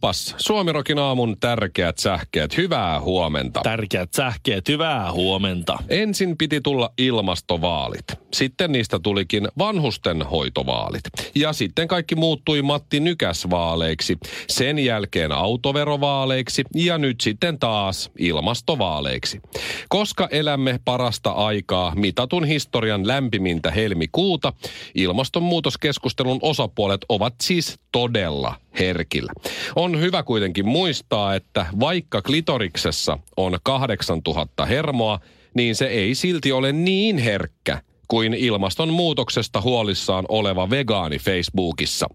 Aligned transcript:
Kappas, 0.00 0.34
Suomirokin 0.38 0.98
aamun 0.98 1.36
tärkeät 1.40 1.98
sähkeet. 1.98 2.56
Hyvää 2.56 3.00
huomenta. 3.00 3.60
Tärkeät 3.62 4.12
sähkeet, 4.12 4.68
hyvää 4.68 5.12
huomenta. 5.12 5.78
Ensin 5.88 6.36
piti 6.38 6.60
tulla 6.60 6.90
ilmastovaalit. 6.98 8.04
Sitten 8.32 8.72
niistä 8.72 8.98
tulikin 8.98 9.48
vanhustenhoitovaalit. 9.58 11.02
Ja 11.34 11.52
sitten 11.52 11.88
kaikki 11.88 12.14
muuttui 12.14 12.62
Matti 12.62 13.00
Nykäs-vaaleiksi. 13.00 14.18
Sen 14.48 14.78
jälkeen 14.78 15.32
autoverovaaleiksi 15.32 16.64
ja 16.74 16.98
nyt 16.98 17.20
sitten 17.20 17.58
taas 17.58 18.10
ilmastovaaleiksi. 18.18 19.40
Koska 19.88 20.28
elämme 20.30 20.80
parasta 20.84 21.30
aikaa 21.30 21.92
mitatun 21.94 22.44
historian 22.44 23.06
lämpimintä 23.06 23.70
helmikuuta, 23.70 24.52
ilmastonmuutoskeskustelun 24.94 26.38
osapuolet 26.42 27.00
ovat 27.08 27.34
siis 27.42 27.78
todella 27.92 28.54
herkillä. 28.78 29.32
On 29.76 29.87
hyvä 29.96 30.22
kuitenkin 30.22 30.68
muistaa, 30.68 31.34
että 31.34 31.66
vaikka 31.80 32.22
klitoriksessa 32.22 33.18
on 33.36 33.58
8000 33.62 34.66
hermoa, 34.66 35.20
niin 35.54 35.74
se 35.74 35.86
ei 35.86 36.14
silti 36.14 36.52
ole 36.52 36.72
niin 36.72 37.18
herkkä 37.18 37.82
kuin 38.08 38.34
ilmastonmuutoksesta 38.34 39.60
huolissaan 39.60 40.24
oleva 40.28 40.70
vegaani 40.70 41.18
Facebookissa. 41.18 42.06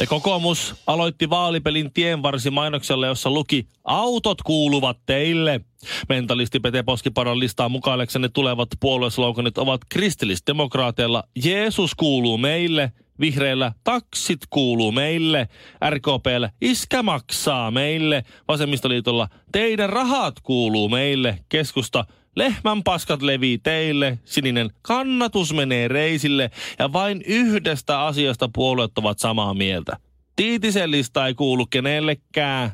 Ja 0.00 0.06
kokoomus 0.06 0.74
aloitti 0.86 1.30
vaalipelin 1.30 1.92
tienvarsimainoksella, 1.92 3.06
jossa 3.06 3.30
luki 3.30 3.66
Autot 3.84 4.42
kuuluvat 4.42 4.98
teille. 5.06 5.60
Mentalisti 6.08 6.60
Pete 6.60 6.82
Poskiparan 6.82 7.38
listaa 7.38 7.68
mukailleksenne 7.68 8.28
tulevat 8.28 8.68
puoluesloganit 8.80 9.58
ovat 9.58 9.80
kristillisdemokraateilla 9.88 11.24
Jeesus 11.44 11.94
kuuluu 11.94 12.38
meille– 12.38 12.92
Vihreillä 13.20 13.72
taksit 13.84 14.40
kuuluu 14.50 14.92
meille, 14.92 15.48
RKPllä 15.90 16.50
iskä 16.60 17.02
maksaa 17.02 17.70
meille, 17.70 18.22
Vasemmistoliitolla 18.48 19.28
teidän 19.52 19.88
rahat 19.88 20.34
kuuluu 20.42 20.88
meille, 20.88 21.38
keskusta 21.48 22.04
lehmän 22.36 22.82
paskat 22.82 23.22
levii 23.22 23.58
teille, 23.58 24.18
sininen 24.24 24.70
kannatus 24.82 25.52
menee 25.52 25.88
reisille 25.88 26.50
ja 26.78 26.92
vain 26.92 27.22
yhdestä 27.26 28.04
asiasta 28.04 28.50
puolueet 28.54 28.98
ovat 28.98 29.18
samaa 29.18 29.54
mieltä. 29.54 29.96
Tiitisen 30.36 30.90
lista 30.90 31.26
ei 31.26 31.34
kuulu 31.34 31.66
kenellekään. 31.66 32.70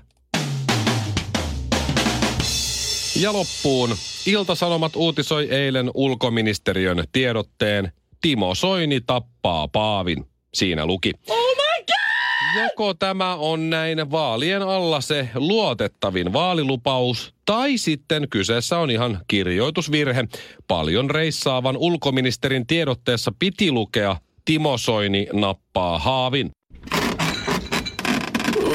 Ja 3.20 3.32
loppuun. 3.32 3.90
Iltasanomat 4.26 4.96
uutisoi 4.96 5.48
eilen 5.50 5.90
ulkoministeriön 5.94 7.04
tiedotteen 7.12 7.92
Timo 8.20 8.54
Soini 8.54 9.00
tappaa 9.00 9.68
Paavin. 9.68 10.31
Siinä 10.54 10.86
luki. 10.86 11.12
Oh 11.28 11.56
my 11.56 11.84
God! 11.86 12.62
Joko 12.62 12.94
tämä 12.94 13.34
on 13.34 13.70
näin 13.70 14.10
vaalien 14.10 14.62
alla 14.62 15.00
se 15.00 15.28
luotettavin 15.34 16.32
vaalilupaus, 16.32 17.34
tai 17.46 17.78
sitten 17.78 18.28
kyseessä 18.28 18.78
on 18.78 18.90
ihan 18.90 19.20
kirjoitusvirhe. 19.28 20.24
Paljon 20.68 21.10
reissaavan 21.10 21.76
ulkoministerin 21.76 22.66
tiedotteessa 22.66 23.32
piti 23.38 23.72
lukea 23.72 24.16
Timo 24.44 24.78
Soini 24.78 25.26
nappaa 25.32 25.98
haavin. 25.98 26.50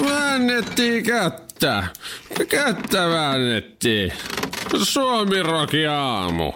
Väännettiin 0.06 1.04
kättä. 1.04 1.84
Kättä 2.50 3.10
väännettiin. 3.10 4.14
Suomi 4.84 5.36
aamu. 5.90 6.54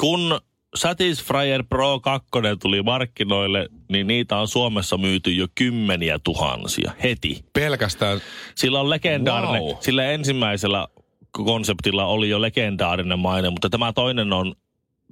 Kun 0.00 0.40
Satisfyer 0.74 1.64
Pro 1.68 2.00
2 2.00 2.28
tuli 2.60 2.82
markkinoille, 2.82 3.68
niin 3.88 4.06
niitä 4.06 4.36
on 4.36 4.48
Suomessa 4.48 4.98
myyty 4.98 5.32
jo 5.32 5.46
kymmeniä 5.54 6.18
tuhansia 6.24 6.92
heti. 7.02 7.44
Pelkästään. 7.52 8.20
Sillä 8.54 8.80
on 8.80 8.90
legendaarinen, 8.90 9.62
Wow. 9.62 9.76
sillä 9.80 10.04
ensimmäisellä 10.04 10.88
konseptilla 11.30 12.06
oli 12.06 12.28
jo 12.28 12.42
legendaarinen 12.42 13.18
maine, 13.18 13.50
mutta 13.50 13.70
tämä 13.70 13.92
toinen 13.92 14.32
on 14.32 14.54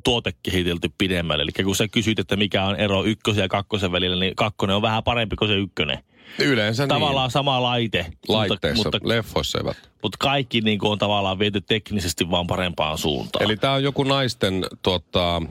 tuotekehitelty 0.04 0.90
pidemmälle. 0.98 1.42
Eli 1.42 1.64
kun 1.64 1.76
sä 1.76 1.88
kysyt, 1.88 2.18
että 2.18 2.36
mikä 2.36 2.64
on 2.64 2.76
ero 2.76 3.04
ykkösen 3.04 3.42
ja 3.42 3.48
kakkosen 3.48 3.92
välillä, 3.92 4.16
niin 4.20 4.36
kakkonen 4.36 4.76
on 4.76 4.82
vähän 4.82 5.04
parempi 5.04 5.36
kuin 5.36 5.48
se 5.48 5.54
ykkönen. 5.54 5.98
Yleensä 6.38 6.86
Tavallaan 6.86 7.30
sama 7.30 7.62
laite. 7.62 8.02
niin. 8.02 8.18
Laitteissa, 8.28 8.84
Mutta, 8.84 8.96
mutta, 9.02 9.08
leffoissa 9.08 9.58
eivät. 9.58 9.76
mutta 10.02 10.16
kaikki 10.20 10.60
niin 10.60 10.78
kuin 10.78 10.92
on 10.92 10.98
tavallaan 10.98 11.38
viety 11.38 11.60
teknisesti 11.60 12.30
vaan 12.30 12.46
parempaan 12.46 12.98
suuntaan. 12.98 13.44
Eli 13.44 13.56
tämä 13.56 13.72
on 13.72 13.82
joku 13.82 14.02
naisten 14.04 14.66
tota, 14.82 15.42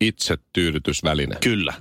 itsetyydytysväline. 0.00 1.36
Kyllä. 1.42 1.74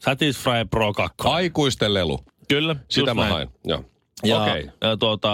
Satisfy 0.00 0.50
Pro 0.70 0.92
2. 0.92 1.14
Aikuisten 1.24 1.94
lelu. 1.94 2.24
Kyllä. 2.48 2.76
Sitä 2.88 3.14
mä 3.14 3.26
hain. 3.28 3.48
Joo. 3.64 3.84
Ja, 4.24 4.42
Okei. 4.42 4.70
ja 4.80 4.96
tuota, 4.96 5.28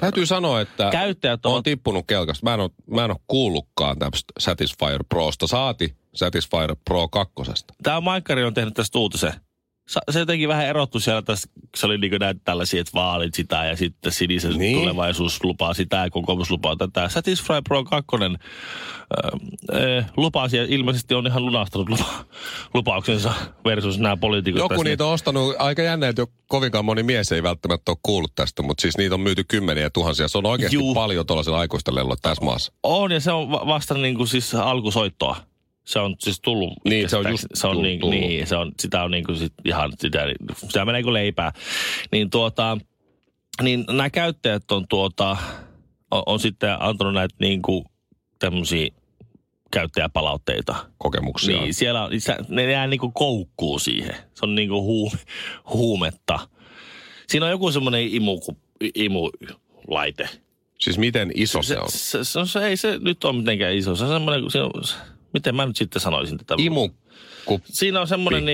Täytyy 0.00 0.26
sanoa, 0.26 0.60
että 0.60 0.88
Käyttäjät 0.90 1.46
on 1.46 1.52
ovat- 1.52 1.64
tippunut 1.64 2.04
kelkasta. 2.06 2.44
Mä 2.46 2.54
en 2.54 2.60
ole, 2.60 2.70
mä 2.90 3.04
en 3.04 3.10
ole 3.10 3.18
kuullutkaan 3.26 3.98
tästä 3.98 4.32
Satisfyer 4.38 5.04
Prosta. 5.08 5.46
Saati 5.46 5.96
Satisfyer 6.14 6.76
Pro 6.84 7.08
2. 7.08 7.34
tämä 7.82 8.00
Maikkari 8.00 8.44
on 8.44 8.54
tehnyt 8.54 8.74
tästä 8.74 8.98
uutisen. 8.98 9.32
Se 10.10 10.18
jotenkin 10.18 10.48
vähän 10.48 10.66
erottu 10.66 11.00
siellä, 11.00 11.22
tästä, 11.22 11.48
se 11.76 11.86
oli 11.86 11.98
niin 11.98 12.12
näitä 12.20 12.40
tällaisia, 12.44 12.80
että 12.80 12.92
vaalit 12.94 13.34
sitä 13.34 13.64
ja 13.64 13.76
sitten 13.76 14.12
sinisen 14.12 14.58
Niin. 14.58 14.78
tulevaisuus 14.78 15.44
lupaa 15.44 15.74
sitä 15.74 15.96
ja 15.96 16.10
kokoomus 16.10 16.50
lupaa 16.50 16.76
tätä. 16.76 17.08
Satisfy 17.08 17.52
Pro 17.68 17.84
2 17.84 18.06
äh, 18.22 18.30
äh, 19.98 20.10
lupasi 20.16 20.56
ja 20.56 20.64
ilmeisesti 20.68 21.14
on 21.14 21.26
ihan 21.26 21.46
lunastanut 21.46 21.88
lupa, 21.88 22.04
lupauksensa 22.74 23.32
versus 23.64 23.98
nämä 23.98 24.16
poliitikot. 24.16 24.58
Joku 24.58 24.68
tässä. 24.68 24.84
niitä 24.84 25.06
on 25.06 25.12
ostanut, 25.12 25.54
aika 25.58 25.82
jännä, 25.82 26.08
että 26.08 26.22
jo 26.22 26.26
kovinkaan 26.46 26.84
moni 26.84 27.02
mies 27.02 27.32
ei 27.32 27.42
välttämättä 27.42 27.92
ole 27.92 27.98
kuullut 28.02 28.34
tästä, 28.34 28.62
mutta 28.62 28.82
siis 28.82 28.98
niitä 28.98 29.14
on 29.14 29.20
myyty 29.20 29.44
kymmeniä 29.48 29.90
tuhansia. 29.90 30.28
Se 30.28 30.38
on 30.38 30.46
oikeasti 30.46 30.76
Juu. 30.76 30.94
paljon 30.94 31.26
tuollaisella 31.26 31.58
aikuisten 31.58 31.94
lelulla 31.94 32.16
tässä 32.22 32.44
maassa. 32.44 32.72
On 32.82 33.12
ja 33.12 33.20
se 33.20 33.32
on 33.32 33.50
va- 33.50 33.66
vasta 33.66 33.94
niin 33.94 34.14
kuin 34.16 34.28
siis 34.28 34.54
alkusoittoa. 34.54 35.36
Se 35.88 35.98
on 35.98 36.16
siis 36.18 36.40
tullut. 36.40 36.72
Niin, 36.84 37.08
se 37.08 37.16
on 37.16 37.30
just 37.30 37.46
se 37.54 37.66
on 37.66 37.72
tullut- 37.72 37.82
niin, 37.88 38.00
tullut. 38.00 38.20
niin, 38.20 38.46
se 38.46 38.56
on, 38.56 38.72
sitä 38.80 39.02
on 39.04 39.10
niin 39.10 39.24
kuin 39.24 39.38
sit 39.38 39.52
ihan 39.64 39.92
sitä, 39.98 40.18
sitä 40.54 40.84
menee 40.84 41.02
kuin 41.02 41.14
leipää. 41.14 41.52
Niin 42.12 42.30
tuota, 42.30 42.78
niin 43.62 43.84
nämä 43.88 44.10
käyttäjät 44.10 44.70
on 44.70 44.88
tuota, 44.88 45.36
on, 46.10 46.22
on 46.26 46.40
sitten 46.40 46.76
antanut 46.82 47.14
näitä 47.14 47.34
niin 47.40 47.62
kuin 47.62 47.84
tämmöisiä 48.38 48.88
käyttäjäpalautteita. 49.70 50.74
Kokemuksia. 50.98 51.60
Niin, 51.60 51.74
siellä 51.74 52.04
on, 52.04 52.20
se- 52.20 52.36
ne 52.48 52.72
jää 52.72 52.86
niin 52.86 53.00
kuin 53.00 53.12
koukkuu 53.12 53.78
siihen. 53.78 54.14
Se 54.14 54.46
on 54.46 54.54
niin 54.54 54.68
kuin 54.68 54.82
huu, 54.84 55.12
huumetta. 55.72 56.38
Siinä 57.28 57.46
on 57.46 57.52
joku 57.52 57.72
semmoinen 57.72 58.08
imu, 58.14 58.40
imulaite. 58.94 60.28
Siis 60.78 60.98
miten 60.98 61.32
iso 61.34 61.62
se, 61.62 61.78
on? 61.78 61.90
Se, 61.90 62.24
se, 62.24 62.40
se, 62.44 62.66
ei 62.66 62.76
se 62.76 62.98
nyt 62.98 63.24
ole 63.24 63.36
mitenkään 63.36 63.74
iso. 63.74 63.96
Se 63.96 64.04
on 64.04 64.10
semmoinen, 64.10 64.50
se 64.50 64.62
on, 64.62 64.70
miten 65.32 65.54
mä 65.56 65.66
nyt 65.66 65.76
sitten 65.76 66.02
sanoisin 66.02 66.38
tätä? 66.38 66.54
Imu, 66.58 66.88
kun 67.44 67.60
Siinä 67.64 68.00
on 68.00 68.08
semmoinen, 68.08 68.44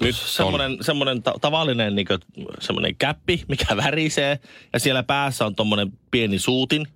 Nyt 0.00 0.16
semmoinen, 0.16 0.78
semmoinen 0.80 1.22
ta- 1.22 1.34
tavallinen 1.40 1.94
niinkö, 1.94 2.18
semmoinen 2.60 2.96
käppi, 2.96 3.42
mikä 3.48 3.76
värisee. 3.84 4.38
Ja 4.72 4.80
siellä 4.80 5.02
päässä 5.02 5.46
on 5.46 5.54
tommonen 5.54 5.92
pieni 6.10 6.38
suutin, 6.38 6.86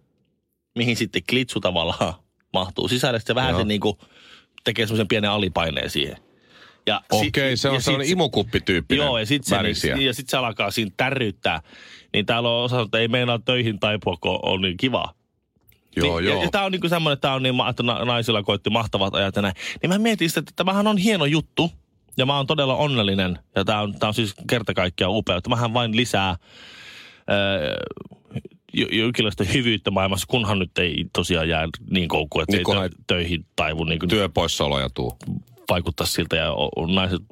mihin 0.79 0.97
sitten 0.97 1.23
klitsu 1.31 1.61
tavallaan 1.61 2.15
mahtuu 2.53 2.89
sisälle. 2.89 3.21
Se 3.21 3.35
vähän 3.35 3.51
Joo. 3.51 3.61
se 3.61 3.65
niinku 3.65 3.99
tekee 4.65 4.87
semmoisen 4.87 5.09
pienen 5.09 5.31
alipaineen 5.31 5.91
siihen. 5.91 6.17
Ja 6.87 7.01
si- 7.21 7.29
Okei, 7.29 7.57
se 7.57 7.69
ja 7.69 7.73
on 7.73 7.81
sit- 7.81 7.85
sellainen 7.85 8.13
imukuppityyppinen 8.13 9.05
Joo, 9.07 9.19
ja 9.19 9.27
sitten 9.27 9.75
se, 9.75 9.89
ja 9.89 10.15
sit 10.15 10.29
se 10.29 10.37
alkaa 10.37 10.71
siinä 10.71 10.91
tärryttää. 10.97 11.63
Niin 12.13 12.27
täällä 12.27 12.49
on 12.51 12.65
osa, 12.65 12.81
että 12.81 12.99
ei 12.99 13.09
meinaa 13.09 13.39
töihin 13.39 13.81
taipua, 13.81 14.17
kun 14.21 14.39
on 14.43 14.61
niin 14.63 14.77
kiva. 14.77 15.15
Joo, 15.97 16.21
niin, 16.21 16.29
joo. 16.29 16.39
Ja, 16.39 16.45
ja 16.45 16.51
tämä 16.51 16.65
on 16.65 16.73
niinku 16.73 16.89
semmoinen, 16.89 17.15
että, 17.15 17.29
tää 17.29 17.35
on 17.35 17.43
niin, 17.43 17.55
että 17.71 17.83
na- 17.83 18.05
naisilla 18.05 18.43
koitti 18.43 18.71
mahtavat 18.71 19.15
ajat 19.15 19.37
ja 19.37 19.43
näin. 19.43 19.55
Niin 19.83 19.91
mä 19.91 19.99
mietin 19.99 20.29
sitä, 20.29 20.41
että 20.41 20.53
tämähän 20.57 20.87
on 20.87 20.97
hieno 20.99 21.25
juttu. 21.25 21.71
Ja 22.17 22.27
mä 22.27 22.37
oon 22.37 22.47
todella 22.47 22.77
onnellinen. 22.77 23.39
Ja 23.57 23.65
tämä 23.65 23.81
on, 23.81 23.95
tää 23.99 24.09
on 24.09 24.15
siis 24.15 24.35
kerta 24.49 24.75
kaikkiaan 24.75 25.13
upea. 25.17 25.41
Tämähän 25.41 25.75
vain 25.75 25.97
lisää 25.97 26.37
öö, 27.31 27.77
jo- 28.73 28.89
jonkinlaista 28.91 29.45
hyvyyttä 29.45 29.91
maailmassa, 29.91 30.27
kunhan 30.31 30.59
nyt 30.59 30.79
ei 30.79 31.05
tosiaan 31.13 31.49
jää 31.49 31.69
niin 31.91 32.09
koukkuun, 32.09 32.43
että 32.43 32.57
Niin, 32.57 32.83
ei 32.83 32.89
tö- 32.89 32.95
töihin 33.07 33.47
taivu 33.57 33.85
niin 33.85 33.99
kuin 33.99 34.09
Työpoissaoloja 34.09 34.89
tuu. 34.95 35.17
vaikuttaa 35.71 36.07
siltä. 36.07 36.37
Ja 36.37 36.53
o- 36.53 36.87
naiset 36.87 37.23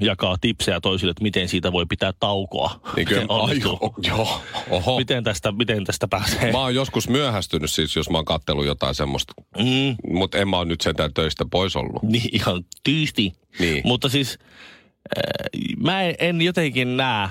jakaa 0.00 0.36
tipsejä 0.40 0.80
toisille, 0.80 1.10
että 1.10 1.22
miten 1.22 1.48
siitä 1.48 1.72
voi 1.72 1.86
pitää 1.88 2.12
taukoa. 2.20 2.80
Niin 2.96 3.06
kyllä, 3.08 3.26
ai, 3.42 3.60
joo, 3.60 3.94
joo, 4.06 4.40
oho. 4.70 4.98
Miten 4.98 5.24
tästä, 5.24 5.52
miten 5.52 5.84
tästä 5.84 6.08
pääsee? 6.08 6.52
Mä 6.52 6.58
oon 6.58 6.74
joskus 6.74 7.08
myöhästynyt 7.08 7.70
siis, 7.70 7.96
jos 7.96 8.10
mä 8.10 8.18
oon 8.18 8.24
kattellut 8.24 8.66
jotain 8.66 8.94
semmoista. 8.94 9.34
Mm, 9.58 10.16
Mutta 10.18 10.38
en 10.38 10.48
mä 10.48 10.56
oon 10.56 10.68
nyt 10.68 10.80
sentään 10.80 11.14
töistä 11.14 11.44
pois 11.50 11.76
ollut. 11.76 12.02
niin 12.02 12.28
ihan 12.32 12.64
tyysti. 12.84 13.32
Niin. 13.58 13.82
Mutta 13.84 14.08
siis 14.08 14.38
äh, 15.18 15.22
mä 15.78 16.02
en, 16.02 16.14
en 16.18 16.42
jotenkin 16.42 16.96
näe 16.96 17.28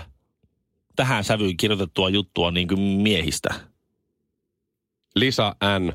tähän 0.96 1.24
sävyyn 1.24 1.58
kirjoitettua 1.58 2.10
juttua 2.10 2.52
niin 2.52 2.68
kuin 2.68 2.80
miehistä. 2.80 3.50
Lisa 5.16 5.56
N. 5.80 5.94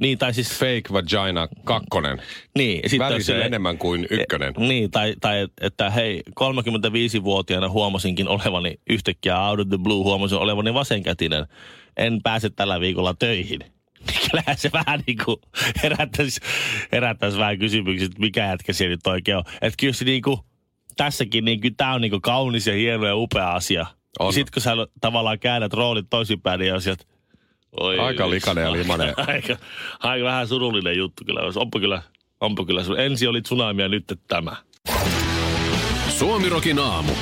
Niin, 0.00 0.18
tai 0.18 0.34
siis... 0.34 0.58
Fake 0.58 0.92
Vagina 0.92 1.48
kakkonen. 1.64 2.22
Niin, 2.56 2.90
sitten 2.90 3.06
on 3.06 3.12
Värisee 3.12 3.34
silleen- 3.34 3.46
enemmän 3.46 3.78
kuin 3.78 4.06
ykkönen. 4.10 4.54
Niin, 4.58 4.90
tai, 4.90 5.14
tai 5.20 5.48
että 5.60 5.90
hei, 5.90 6.22
35-vuotiaana 6.40 7.68
huomasinkin 7.68 8.28
olevani 8.28 8.80
yhtäkkiä 8.90 9.40
out 9.48 9.60
of 9.60 9.68
the 9.68 9.78
blue, 9.78 10.04
huomasin 10.04 10.38
olevani 10.38 10.74
vasenkätinen. 10.74 11.46
En 11.96 12.20
pääse 12.22 12.50
tällä 12.50 12.80
viikolla 12.80 13.14
töihin. 13.18 13.60
Niin 14.06 14.30
Kyllähän 14.30 14.58
se 14.58 14.70
vähän 14.72 15.02
niin 15.06 15.18
kuin 15.24 15.36
herättäisi, 15.82 16.40
herättäisi 16.92 17.38
vähän 17.38 17.58
kysymyksiä, 17.58 18.06
että 18.06 18.20
mikä 18.20 18.46
jätkä 18.46 18.72
siellä 18.72 18.92
nyt 18.92 19.06
oikein 19.06 19.36
on. 19.36 19.44
Että 19.62 19.76
kyllä 19.80 19.92
se 19.92 20.04
niin 20.04 20.22
kuin, 20.22 20.40
tässäkin 20.96 21.44
niin 21.44 21.60
kuin, 21.60 21.76
tämä 21.76 21.94
on 21.94 22.00
niin 22.00 22.10
kuin 22.10 22.22
kaunis 22.22 22.66
ja 22.66 22.74
hieno 22.74 23.06
ja 23.06 23.16
upea 23.16 23.52
asia. 23.52 23.86
On. 24.18 24.32
Sitten 24.32 24.52
kun 24.52 24.62
sä 24.62 24.72
tavallaan 25.00 25.38
käännät 25.38 25.72
roolit 25.72 26.06
toisinpäin, 26.10 26.60
niin 26.60 26.74
on 26.74 26.82
sieltä, 26.82 27.04
Oi, 27.80 27.98
Aika 27.98 28.30
likainen 28.30 28.64
ja 28.64 28.72
limainen. 28.72 29.14
aika, 29.26 29.56
aika 30.00 30.24
vähän 30.24 30.48
surullinen 30.48 30.96
juttu 30.98 31.24
kyllä. 31.24 31.40
Onpa 31.56 31.80
kyllä, 31.80 32.02
onpa 32.40 32.64
kyllä. 32.64 32.84
sun- 32.84 33.00
Ensi 33.00 33.26
oli 33.26 33.42
tsunami 33.42 33.82
ja 33.82 33.88
nyt 33.88 34.04
tämä. 34.28 34.56
Suomirokin 36.08 36.78
aamu. 36.78 37.12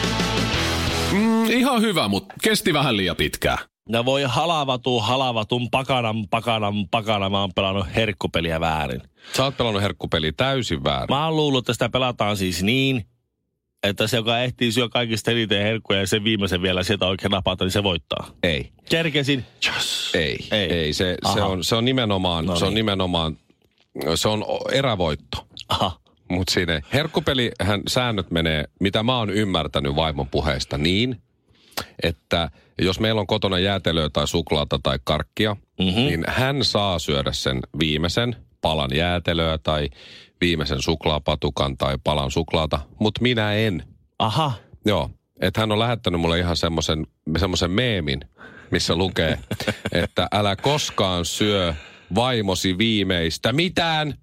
Mm, 1.12 1.50
ihan 1.50 1.80
hyvä, 1.82 2.08
mutta 2.08 2.34
kesti 2.42 2.72
vähän 2.72 2.96
liian 2.96 3.16
pitkään. 3.16 3.58
Ja 3.88 4.04
voi 4.04 4.22
halavatu, 4.22 5.00
halavatun, 5.00 5.70
pakanan, 5.70 6.28
pakanan, 6.30 6.74
pakanan. 6.90 7.32
Mä 7.32 7.40
oon 7.40 7.50
pelannut 7.54 7.86
herkkupeliä 7.94 8.60
väärin. 8.60 9.02
Sä 9.36 9.44
oot 9.44 9.56
pelannut 9.56 9.82
herkkupeliä 9.82 10.32
täysin 10.36 10.84
väärin. 10.84 11.16
Mä 11.16 11.24
oon 11.26 11.36
luullut, 11.36 11.58
että 11.62 11.72
sitä 11.72 11.88
pelataan 11.88 12.36
siis 12.36 12.62
niin, 12.62 13.04
että 13.82 14.06
se, 14.06 14.16
joka 14.16 14.38
ehtii 14.40 14.72
syö 14.72 14.88
kaikista 14.88 15.30
eniten 15.30 15.62
herkkuja 15.62 16.00
ja 16.00 16.06
sen 16.06 16.24
viimeisen 16.24 16.62
vielä 16.62 16.82
sieltä 16.82 17.06
oikein 17.06 17.30
napata, 17.30 17.64
niin 17.64 17.72
se 17.72 17.82
voittaa. 17.82 18.30
Ei. 18.42 18.72
Kerkesin. 18.90 19.44
Yes. 19.66 20.10
Ei, 20.14 20.38
Ei. 20.50 20.72
ei. 20.72 20.92
Se, 20.92 21.16
se, 21.34 21.42
on, 21.42 21.64
se 21.64 21.74
on 21.74 21.84
nimenomaan, 21.84 22.46
No 22.46 22.56
se 22.56 22.64
on 22.64 22.70
niin. 22.70 22.74
nimenomaan, 22.74 23.36
se 24.14 24.28
on 24.28 24.44
erävoitto. 24.72 25.46
Aha. 25.68 25.98
Mutta 26.30 26.52
siinä 26.52 26.80
herkkupelihän 26.92 27.82
säännöt 27.88 28.30
menee, 28.30 28.64
mitä 28.80 29.02
mä 29.02 29.18
oon 29.18 29.30
ymmärtänyt 29.30 29.96
vaimon 29.96 30.28
puheesta 30.28 30.78
niin, 30.78 31.22
että 32.02 32.50
jos 32.78 33.00
meillä 33.00 33.20
on 33.20 33.26
kotona 33.26 33.58
jäätelöä 33.58 34.08
tai 34.10 34.28
suklaata 34.28 34.78
tai 34.82 34.98
karkkia, 35.04 35.54
Mhm. 35.54 35.88
mm-hmm. 35.88 36.02
niin 36.02 36.24
hän 36.28 36.64
saa 36.64 36.98
syödä 36.98 37.32
sen 37.32 37.60
viimeisen 37.78 38.36
palan 38.60 38.90
jäätelöä 38.94 39.58
tai 39.58 39.88
viimeisen 40.40 40.82
suklaapatukan 40.82 41.76
tai 41.76 41.98
palan 42.04 42.30
suklaata, 42.30 42.80
mutta 43.00 43.22
minä 43.22 43.54
en. 43.54 43.82
Aha. 44.18 44.52
Joo, 44.84 45.10
että 45.40 45.60
hän 45.60 45.72
on 45.72 45.78
lähettänyt 45.78 46.20
mulle 46.20 46.38
ihan 46.38 46.56
semmoisen 46.56 47.70
meemin, 47.70 48.20
missä 48.70 48.96
lukee, 48.96 49.38
että 49.92 50.28
älä 50.32 50.56
koskaan 50.56 51.24
syö 51.24 51.74
vaimosi 52.14 52.78
viimeistä 52.78 53.52
mitään. 53.52 54.14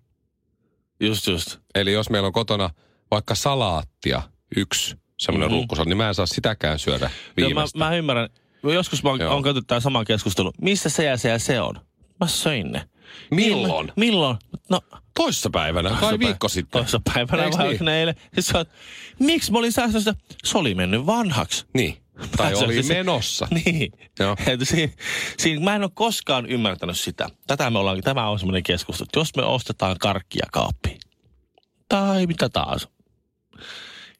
Just 0.99 1.27
just. 1.27 1.57
Eli 1.75 1.93
jos 1.93 2.09
meillä 2.09 2.27
on 2.27 2.33
kotona 2.33 2.69
vaikka 3.11 3.35
salaattia, 3.35 4.21
yksi 4.55 4.95
semmoinen 5.19 5.47
mm-hmm. 5.47 5.57
ruukkusala, 5.57 5.89
niin 5.89 5.97
mä 5.97 6.07
en 6.07 6.15
saa 6.15 6.25
sitäkään 6.25 6.79
syödä 6.79 7.05
Joo, 7.05 7.09
mä, 7.09 7.47
viimeistä. 7.47 7.79
mä 7.79 7.95
ymmärrän. 7.95 8.29
Joskus 8.63 9.03
mä 9.03 9.09
oon, 9.09 9.21
oon 9.21 9.43
käyty 9.43 9.61
tämän 9.61 9.81
saman 9.81 10.05
keskustelun. 10.05 10.53
Missä 10.61 10.89
se 10.89 11.03
ja 11.03 11.17
se 11.17 11.29
ja 11.29 11.39
se 11.39 11.61
on? 11.61 11.75
Mä 12.19 12.27
söin 12.27 12.71
ne. 12.71 12.89
Milloin? 13.31 13.91
Milloin? 13.95 14.37
No, 14.69 14.81
Toissa 15.15 15.49
päivänä, 15.49 15.89
kai 15.99 16.19
viikko 16.19 16.49
sitten. 16.49 16.71
Toissa 16.81 17.01
päivänä 17.13 17.43
Eiks 17.43 17.57
vai 17.57 17.69
niin? 17.73 17.87
eilen. 17.87 18.15
Siis 18.33 18.55
oot, 18.55 18.69
miksi 19.19 19.51
mä 19.51 19.57
olin 19.57 19.71
säästössä? 19.71 20.13
Se 20.43 20.57
oli 20.57 20.75
mennyt 20.75 21.05
vanhaksi. 21.05 21.65
Niin, 21.73 21.97
tai 22.37 22.53
on 22.53 22.63
oli 22.63 22.83
se- 22.83 22.93
menossa. 22.93 23.47
Niin. 23.65 23.91
Joo. 24.19 24.35
Että 24.47 24.65
siinä, 24.65 24.93
siinä, 25.37 25.61
mä 25.63 25.75
en 25.75 25.81
ole 25.83 25.91
koskaan 25.93 26.45
ymmärtänyt 26.45 26.99
sitä. 26.99 27.29
Tätä 27.47 27.69
me 27.69 27.79
ollaan, 27.79 28.01
tämä 28.01 28.29
on 28.29 28.39
semmoinen 28.39 28.63
keskustelu, 28.63 29.07
jos 29.15 29.35
me 29.35 29.43
ostetaan 29.43 29.95
karkkia 29.99 30.45
kaappiin, 30.51 30.99
tai 31.89 32.27
mitä 32.27 32.49
taas, 32.49 32.87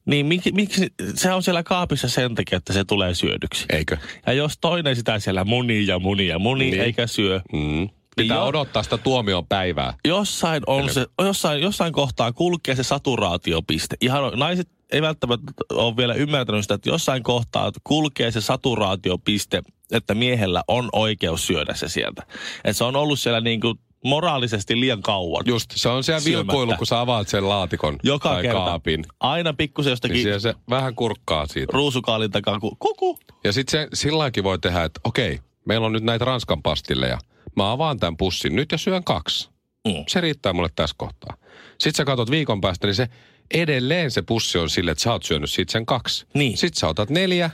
niin 0.06 0.26
miksi, 0.26 0.52
miksi 0.52 0.88
se 1.16 1.34
on 1.34 1.44
siellä 1.44 1.64
kaapissa 1.64 2.10
sen 2.10 2.36
takia, 2.36 2.58
että 2.58 2.74
se 2.74 2.84
tulee 2.84 3.14
syödyksi. 3.14 3.66
Eikö? 3.70 3.98
Ja 4.28 4.34
jos 4.34 4.58
toinen 4.62 4.96
sitä 4.96 5.20
siellä 5.20 5.44
muni 5.44 5.88
ja 5.88 6.00
muni 6.00 6.28
ja 6.28 6.40
muni 6.40 6.60
Niin. 6.64 6.72
niin. 6.72 6.84
eikä 6.84 7.08
syö, 7.08 7.42
Mm. 7.54 7.90
Pitää 8.16 8.38
Joo. 8.38 8.46
odottaa 8.48 8.84
sitä 8.84 8.98
tuomion 8.98 9.48
päivää. 9.48 9.94
jossain, 10.08 10.64
on 10.68 10.90
se, 10.94 11.06
jossain, 11.22 11.62
jossain 11.62 11.94
kohtaa 11.94 12.34
kulkee 12.34 12.76
se 12.76 12.84
saturaatiopiste. 12.84 13.96
Ihan 14.02 14.32
naiset 14.40 14.70
ei 14.92 15.02
välttämättä 15.02 15.52
ole 15.74 15.98
vielä 15.98 16.14
ymmärtänyt 16.14 16.62
sitä, 16.64 16.74
että 16.74 16.90
jossain 16.90 17.24
kohtaa 17.24 17.72
kulkee 17.84 18.32
se 18.32 18.42
saturaatiopiste, 18.42 19.62
että 19.92 20.16
miehellä 20.16 20.64
on 20.68 20.90
oikeus 20.92 21.48
syödä 21.48 21.74
se 21.74 21.88
sieltä. 21.88 22.24
Että 22.58 22.74
se 22.74 22.84
on 22.84 22.96
ollut 22.96 23.20
siellä 23.20 23.42
niin 23.42 23.62
kuin 23.62 23.80
moraalisesti 24.06 24.80
liian 24.80 25.02
kauan. 25.02 25.44
Just, 25.48 25.72
se 25.76 25.90
on 25.90 26.04
siellä 26.04 26.20
Syömättä. 26.22 26.38
vilkuilu, 26.54 26.78
kun 26.78 26.88
sä 26.88 27.00
avaat 27.00 27.28
sen 27.28 27.50
laatikon 27.50 28.00
Joka 28.04 28.30
tai 28.30 28.42
kerta. 28.42 28.58
kaapin. 28.60 29.06
Aina 29.20 29.54
pikkusen 29.54 29.88
Niin 29.90 29.92
jostakin 29.94 30.22
siellä 30.22 30.40
se 30.40 30.54
vähän 30.70 30.96
kurkkaa 30.96 31.46
siitä. 31.48 31.72
ruusukaalin 31.74 32.32
takaa, 32.32 32.60
kuku. 32.60 33.20
Ja 33.44 33.54
sitten 33.54 33.72
se 33.72 33.88
silläkin 33.94 34.44
voi 34.44 34.60
tehdä, 34.60 34.84
että 34.84 35.00
okei, 35.04 35.40
meillä 35.66 35.86
on 35.86 35.92
nyt 35.94 36.04
näitä 36.04 36.26
Ranskan 36.26 36.62
pastilleja. 36.64 37.18
Mä 37.56 37.72
avaan 37.72 38.00
tämän 38.00 38.18
pussin 38.18 38.56
nyt 38.56 38.72
ja 38.72 38.78
syön 38.78 39.04
kaksi. 39.04 39.50
Mm. 39.88 40.04
Se 40.08 40.22
riittää 40.22 40.54
mulle 40.54 40.70
tässä 40.76 40.96
kohtaa. 40.98 41.38
Sitten 41.78 41.98
sä 41.98 42.06
katsot 42.06 42.32
viikon 42.32 42.62
päästä, 42.62 42.88
niin 42.88 42.96
se 42.96 43.10
edelleen 43.54 44.12
se 44.12 44.22
pussi 44.22 44.58
on 44.58 44.70
sille, 44.70 44.92
että 44.92 45.04
sä 45.04 45.12
oot 45.12 45.24
syönyt 45.24 45.52
siitä 45.52 45.72
sen 45.72 45.86
kaksi. 45.86 46.26
Niin. 46.34 46.58
Sitten 46.58 46.80
sä 46.80 46.88
otat 46.88 47.10
neljä 47.10 47.50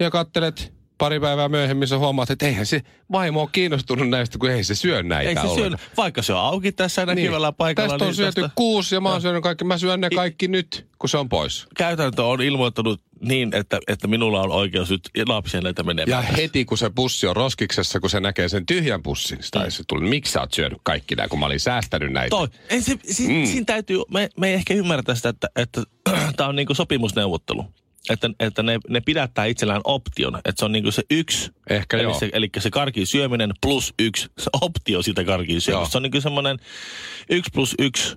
ja 0.00 0.10
kattelet 0.10 0.77
pari 0.98 1.20
päivää 1.20 1.48
myöhemmin, 1.48 1.88
sä 1.88 1.98
huomaat, 1.98 2.30
että 2.30 2.46
eihän 2.46 2.66
se 2.66 2.82
vaimo 3.12 3.40
ole 3.40 3.48
kiinnostunut 3.52 4.08
näistä, 4.08 4.38
kun 4.38 4.50
ei 4.50 4.64
se 4.64 4.74
syö 4.74 5.02
näitä 5.02 5.40
Ei 5.42 5.48
se 5.48 5.54
syö, 5.54 5.70
vaikka 5.96 6.22
se 6.22 6.32
on 6.32 6.40
auki 6.40 6.72
tässä 6.72 7.06
näkyvällä 7.06 7.52
paikalla. 7.52 7.88
Tästä 7.88 8.04
on 8.04 8.08
niin 8.08 8.16
syöty 8.16 8.40
tästä- 8.40 8.52
kuusi 8.54 8.94
ja 8.94 9.00
mä 9.00 9.12
oon 9.12 9.20
syönyt 9.22 9.42
kaikki. 9.42 9.64
Mä 9.64 9.78
syön 9.78 10.00
ne 10.00 10.10
kaikki 10.10 10.48
nyt, 10.48 10.86
kun 10.98 11.08
se 11.08 11.18
on 11.18 11.28
pois. 11.28 11.66
Käytäntö 11.76 12.24
on 12.24 12.42
ilmoittanut 12.42 13.02
niin, 13.20 13.54
että, 13.54 13.78
että 13.88 14.08
minulla 14.08 14.40
on 14.42 14.50
oikeus 14.52 14.90
nyt 14.90 15.10
lapsia 15.28 15.60
näitä 15.60 15.80
Ja 15.80 15.84
menemään. 15.84 16.24
heti 16.24 16.64
kun 16.64 16.78
se 16.78 16.90
pussi 16.94 17.26
on 17.26 17.36
roskiksessa, 17.36 18.00
kun 18.00 18.10
se 18.10 18.20
näkee 18.20 18.48
sen 18.48 18.66
tyhjän 18.66 19.02
pussin, 19.02 19.38
Mm. 19.38 19.42
tai 19.50 19.70
se 19.70 19.82
tuli, 19.88 20.08
miksi 20.08 20.32
sä 20.32 20.40
oot 20.40 20.52
syönyt 20.52 20.78
kaikki 20.82 21.14
nämä, 21.14 21.28
kun 21.28 21.38
mä 21.38 21.46
olin 21.46 21.60
säästänyt 21.60 22.12
näitä. 22.12 22.30
Toi. 22.30 22.48
Ei 22.70 22.80
se, 22.82 22.96
si, 23.10 23.28
mm. 23.28 23.46
Siinä 23.46 23.64
täytyy, 23.64 23.98
me, 24.12 24.28
me 24.36 24.48
ei 24.48 24.54
ehkä 24.54 24.74
ymmärtää 24.74 25.14
sitä, 25.14 25.28
että, 25.28 25.48
että 25.56 25.82
tämä 26.36 26.48
on 26.48 26.56
niinku 26.56 26.74
sopimusneuvottelu. 26.74 27.64
Että, 28.10 28.30
että 28.40 28.62
ne, 28.62 28.78
ne 28.88 29.00
pidättää 29.00 29.44
itsellään 29.44 29.80
option. 29.84 30.36
Että 30.36 30.52
se 30.56 30.64
on 30.64 30.72
niinku 30.72 30.90
se 30.90 31.02
yksi. 31.10 31.50
Ehkä 31.70 31.96
eli 31.96 32.02
joo. 32.02 32.18
Se, 32.18 32.30
eli 32.32 32.50
se 32.58 32.70
karkin 32.70 33.06
syöminen 33.06 33.50
plus 33.62 33.94
yksi. 33.98 34.26
Se 34.38 34.50
optio 34.60 35.02
siitä 35.02 35.24
karkin 35.24 35.54
Joo. 35.54 35.60
syömistä. 35.60 35.92
Se 35.92 35.98
on 35.98 36.02
niinku 36.02 36.20
semmoinen 36.20 36.58
yksi 37.30 37.50
plus 37.54 37.74
yksi 37.78 38.16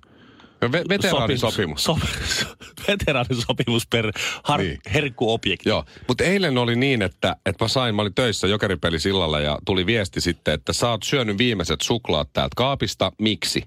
Ve- 0.66 0.90
Veteraanisopimus. 0.90 1.84
Sopimus. 1.84 2.40
So, 2.46 2.48
veteraanisopimus 2.88 3.88
per 3.88 4.12
har, 4.44 4.62
niin. 4.62 4.80
herkkuobjekti. 4.94 5.70
Joo, 5.70 5.86
mutta 6.08 6.24
eilen 6.24 6.58
oli 6.58 6.76
niin, 6.76 7.02
että, 7.02 7.36
että 7.46 7.64
mä 7.64 7.68
sain, 7.68 7.96
mä 7.96 8.02
olin 8.02 8.14
töissä 8.14 8.48
jokeripeli 8.48 9.00
sillalla 9.00 9.40
ja 9.40 9.58
tuli 9.66 9.86
viesti 9.86 10.22
sitten, 10.22 10.54
että 10.54 10.74
sä 10.74 10.90
oot 10.90 11.04
syönyt 11.04 11.38
viimeiset 11.38 11.82
suklaat 11.82 12.30
täältä 12.34 12.54
kaapista, 12.56 13.12
miksi? 13.18 13.64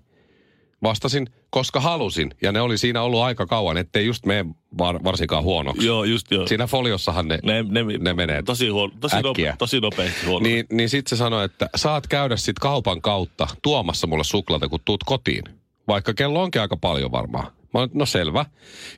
Vastasin, 0.84 1.26
koska 1.50 1.80
halusin, 1.80 2.34
ja 2.42 2.52
ne 2.52 2.60
oli 2.60 2.78
siinä 2.78 3.02
ollut 3.02 3.20
aika 3.20 3.46
kauan, 3.46 3.76
ettei 3.76 4.06
just 4.06 4.26
mene 4.26 4.44
var, 4.78 5.04
varsinkaan 5.04 5.44
huonoksi. 5.44 5.86
Joo, 5.86 6.04
just 6.04 6.30
joo. 6.30 6.46
Siinä 6.46 6.66
foliossahan 6.66 7.28
ne, 7.28 7.38
Ne, 7.42 7.62
ne, 7.62 7.82
ne 7.98 8.12
menee 8.12 8.42
tosi, 8.42 8.68
huono, 8.68 8.92
tosi, 9.00 9.16
nope, 9.22 9.54
tosi 9.58 9.80
nopeasti 9.80 10.26
huono. 10.26 10.42
Niin, 10.42 10.66
niin 10.72 10.88
sitten 10.88 11.10
se 11.10 11.16
sanoi, 11.16 11.44
että 11.44 11.68
saat 11.76 12.06
käydä 12.06 12.36
sit 12.36 12.58
kaupan 12.58 13.00
kautta 13.00 13.46
tuomassa 13.62 14.06
mulle 14.06 14.24
suklaata, 14.24 14.68
kun 14.68 14.80
tuut 14.84 15.04
kotiin. 15.04 15.44
Vaikka 15.88 16.14
kello 16.14 16.42
onkin 16.42 16.60
aika 16.60 16.76
paljon 16.76 17.12
varmaan. 17.12 17.52
Mä 17.74 17.80
olin, 17.80 17.90
no 17.94 18.06
selvä. 18.06 18.46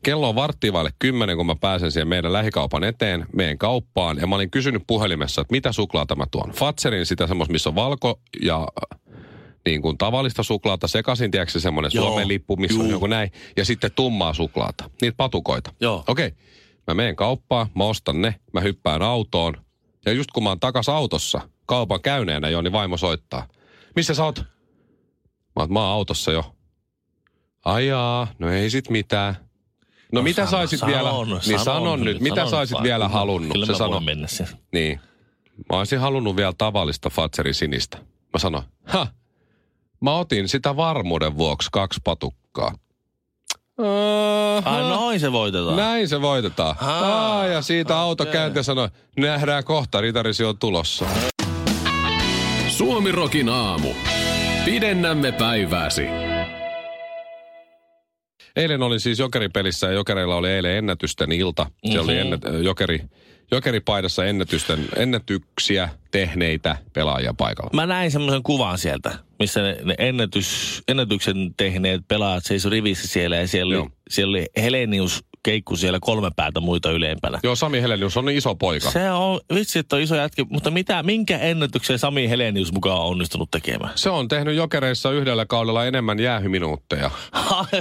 Kello 0.03 0.29
on 0.29 0.35
varttia 0.35 0.73
vaille 0.73 0.91
kymmenen, 0.99 1.37
kun 1.37 1.47
mä 1.47 1.55
pääsen 1.55 1.93
siihen 1.93 2.09
meidän 2.09 2.33
lähikaupan 2.33 2.85
eteen, 2.85 3.27
meidän 3.33 3.59
kauppaan. 3.59 4.19
Ja 4.19 4.27
mä 4.27 4.35
olin 4.35 4.51
kysynyt 4.51 4.83
puhelimessa, 4.87 5.41
että 5.41 5.53
mitä 5.53 5.73
suklaata 5.73 6.17
mä 6.17 6.25
tuon. 6.31 6.51
Fatserin 6.51 7.07
sitä 7.07 7.27
semmoista, 7.27 7.53
missä 7.53 7.71
on 7.71 7.75
valko 7.75 8.21
ja 8.43 8.69
niin 9.67 9.83
kuin 9.83 9.99
tavallista 9.99 10.43
suklaata 10.43 10.89
sekaisin, 10.89 11.31
tiedätkö 11.31 11.53
se 11.53 11.61
semmoinen. 11.61 11.91
Suomen 11.91 12.29
lippu, 12.29 12.57
missä 12.57 12.79
on 12.79 12.85
Juu. 12.85 12.93
joku 12.93 13.07
näin. 13.07 13.33
Ja 13.57 13.65
sitten 13.65 13.91
tummaa 13.93 14.35
suklaata, 14.35 14.91
niitä 15.03 15.17
patukoita. 15.17 15.73
Joo. 15.81 16.05
Okei, 16.09 16.33
mä 16.87 16.95
menen 16.95 17.17
kauppaan, 17.17 17.67
mä 17.75 17.85
ostan 17.85 18.23
ne, 18.23 18.35
mä 18.53 18.61
hyppään 18.61 19.03
autoon. 19.03 19.55
Ja 20.07 20.13
just 20.13 20.31
kun 20.31 20.43
mä 20.43 20.49
oon 20.49 20.61
takas 20.61 20.89
autossa, 20.89 21.41
kaupan 21.67 22.01
käyneenä 22.03 22.49
jo, 22.49 22.63
niin 22.63 22.73
vaimo 22.73 22.97
soittaa. 22.97 23.47
Missä 23.97 24.15
sä 24.15 24.25
oot? 24.25 24.39
Mä 25.57 25.63
oon, 25.63 25.73
mä 25.73 25.81
oon 25.81 25.93
autossa 25.93 26.33
jo. 26.33 26.57
Ajaa, 27.65 28.27
no 28.39 28.51
ei 28.51 28.71
sit 28.71 28.91
mitään. 28.91 29.37
No 30.13 30.23
mitä 30.23 30.43
sano- 30.43 30.51
saisit 30.51 30.81
sanon, 30.81 30.95
vielä, 30.95 31.11
niin 31.47 31.59
sanon 31.59 32.05
nyt, 32.05 32.21
mitä 32.21 32.35
sanon 32.35 32.51
saisit 32.51 32.83
vielä 32.83 33.09
halunnut? 33.09 33.53
Kyllä 33.53 33.67
Se 33.67 33.73
mä 33.73 33.79
sano. 33.79 34.01
mennä 34.01 34.27
sen. 34.27 34.49
Niin. 34.73 35.01
Mä 35.73 35.79
olisin 35.79 35.99
halunnut 35.99 36.37
vielä 36.37 36.53
tavallista 36.59 37.11
Fatserin 37.11 37.55
sinistä. 37.55 37.99
Mä 38.33 38.39
sanoin, 38.39 38.65
ha, 38.85 39.07
mä 40.01 40.15
otin 40.15 40.49
sitä 40.49 40.77
varmuuden 40.77 41.37
vuoksi 41.37 41.69
kaksi 41.73 42.01
patukkaa. 42.05 42.75
Ai 44.65 44.81
noin 44.83 45.21
se 45.21 45.33
voitetaan. 45.33 45.77
Näin 45.77 46.09
se 46.09 46.21
voitetaan. 46.23 46.77
Aa, 46.81 47.37
Aa, 47.37 47.47
ja 47.47 47.63
siitä 47.63 47.99
auto 47.99 48.23
okei. 48.23 48.33
käänti 48.33 48.65
sanoi, 48.65 48.89
nähdään 49.17 49.65
kohta, 49.65 50.01
ritarisi 50.01 50.45
on 50.45 50.59
tulossa. 50.59 51.05
Suomi 52.69 53.13
Rokin 53.13 53.49
aamu. 53.49 53.89
Pidennämme 54.65 55.33
päivääsi. 55.33 56.26
Eilen 58.57 58.83
olin 58.83 59.01
siis 59.01 59.19
jokeripelissä 59.19 59.87
ja 59.87 59.93
jokereilla 59.93 60.37
oli 60.37 60.49
eilen 60.51 60.77
ennätysten 60.77 61.33
ilta. 61.33 61.67
Se 61.93 62.01
oli 62.01 62.13
Mhm. 62.13 62.21
ennät, 62.21 62.41
jokeri, 62.63 63.01
jokeripaidassa 63.51 64.25
ennätysten, 64.25 64.85
ennätyksiä 64.97 65.89
tehneitä 66.11 66.77
pelaajia 66.93 67.35
paikalla. 67.35 67.71
Mä 67.73 67.87
näin 67.87 68.11
semmoisen 68.11 68.43
kuvan 68.43 68.79
sieltä, 68.79 69.19
missä 69.39 69.63
ne, 69.63 69.77
ne 69.85 69.95
ennätys, 69.99 70.83
ennätyksen 70.89 71.55
tehneet 71.57 72.01
pelaajat 72.09 72.45
seisoi 72.45 72.71
rivissä 72.71 73.09
siellä 73.09 73.37
ja 73.37 73.49
siellä 73.49 73.75
Joo. 73.75 73.83
oli, 73.83 73.91
siellä 74.11 74.31
oli 74.31 74.47
Helenius 74.57 75.25
keikku 75.43 75.77
siellä 75.77 75.99
kolme 76.01 76.31
päätä 76.37 76.61
muita 76.61 76.91
ylempänä. 76.91 77.39
Joo, 77.43 77.57
Sami 77.57 77.83
Helenius 77.83 78.17
on 78.17 78.25
niin 78.25 78.39
iso 78.39 78.55
poika. 78.55 78.91
Se 78.91 79.11
on, 79.11 79.41
vitsi, 79.55 79.79
että 79.79 79.97
on 79.97 80.03
iso 80.03 80.17
jätkä, 80.17 80.45
mutta 80.51 80.71
mitä, 80.71 81.03
minkä 81.03 81.39
ennätyksen 81.39 81.99
Sami 81.99 82.29
Helenius 82.29 82.73
mukaan 82.73 82.99
on 83.01 83.07
onnistunut 83.07 83.51
tekemään? 83.51 83.93
Se 83.95 84.11
on 84.11 84.29
tehnyt 84.29 84.57
jokereissa 84.57 85.11
yhdellä 85.13 85.47
kaudella 85.47 85.85
enemmän 85.87 86.19
jäähyminuutteja 86.21 87.11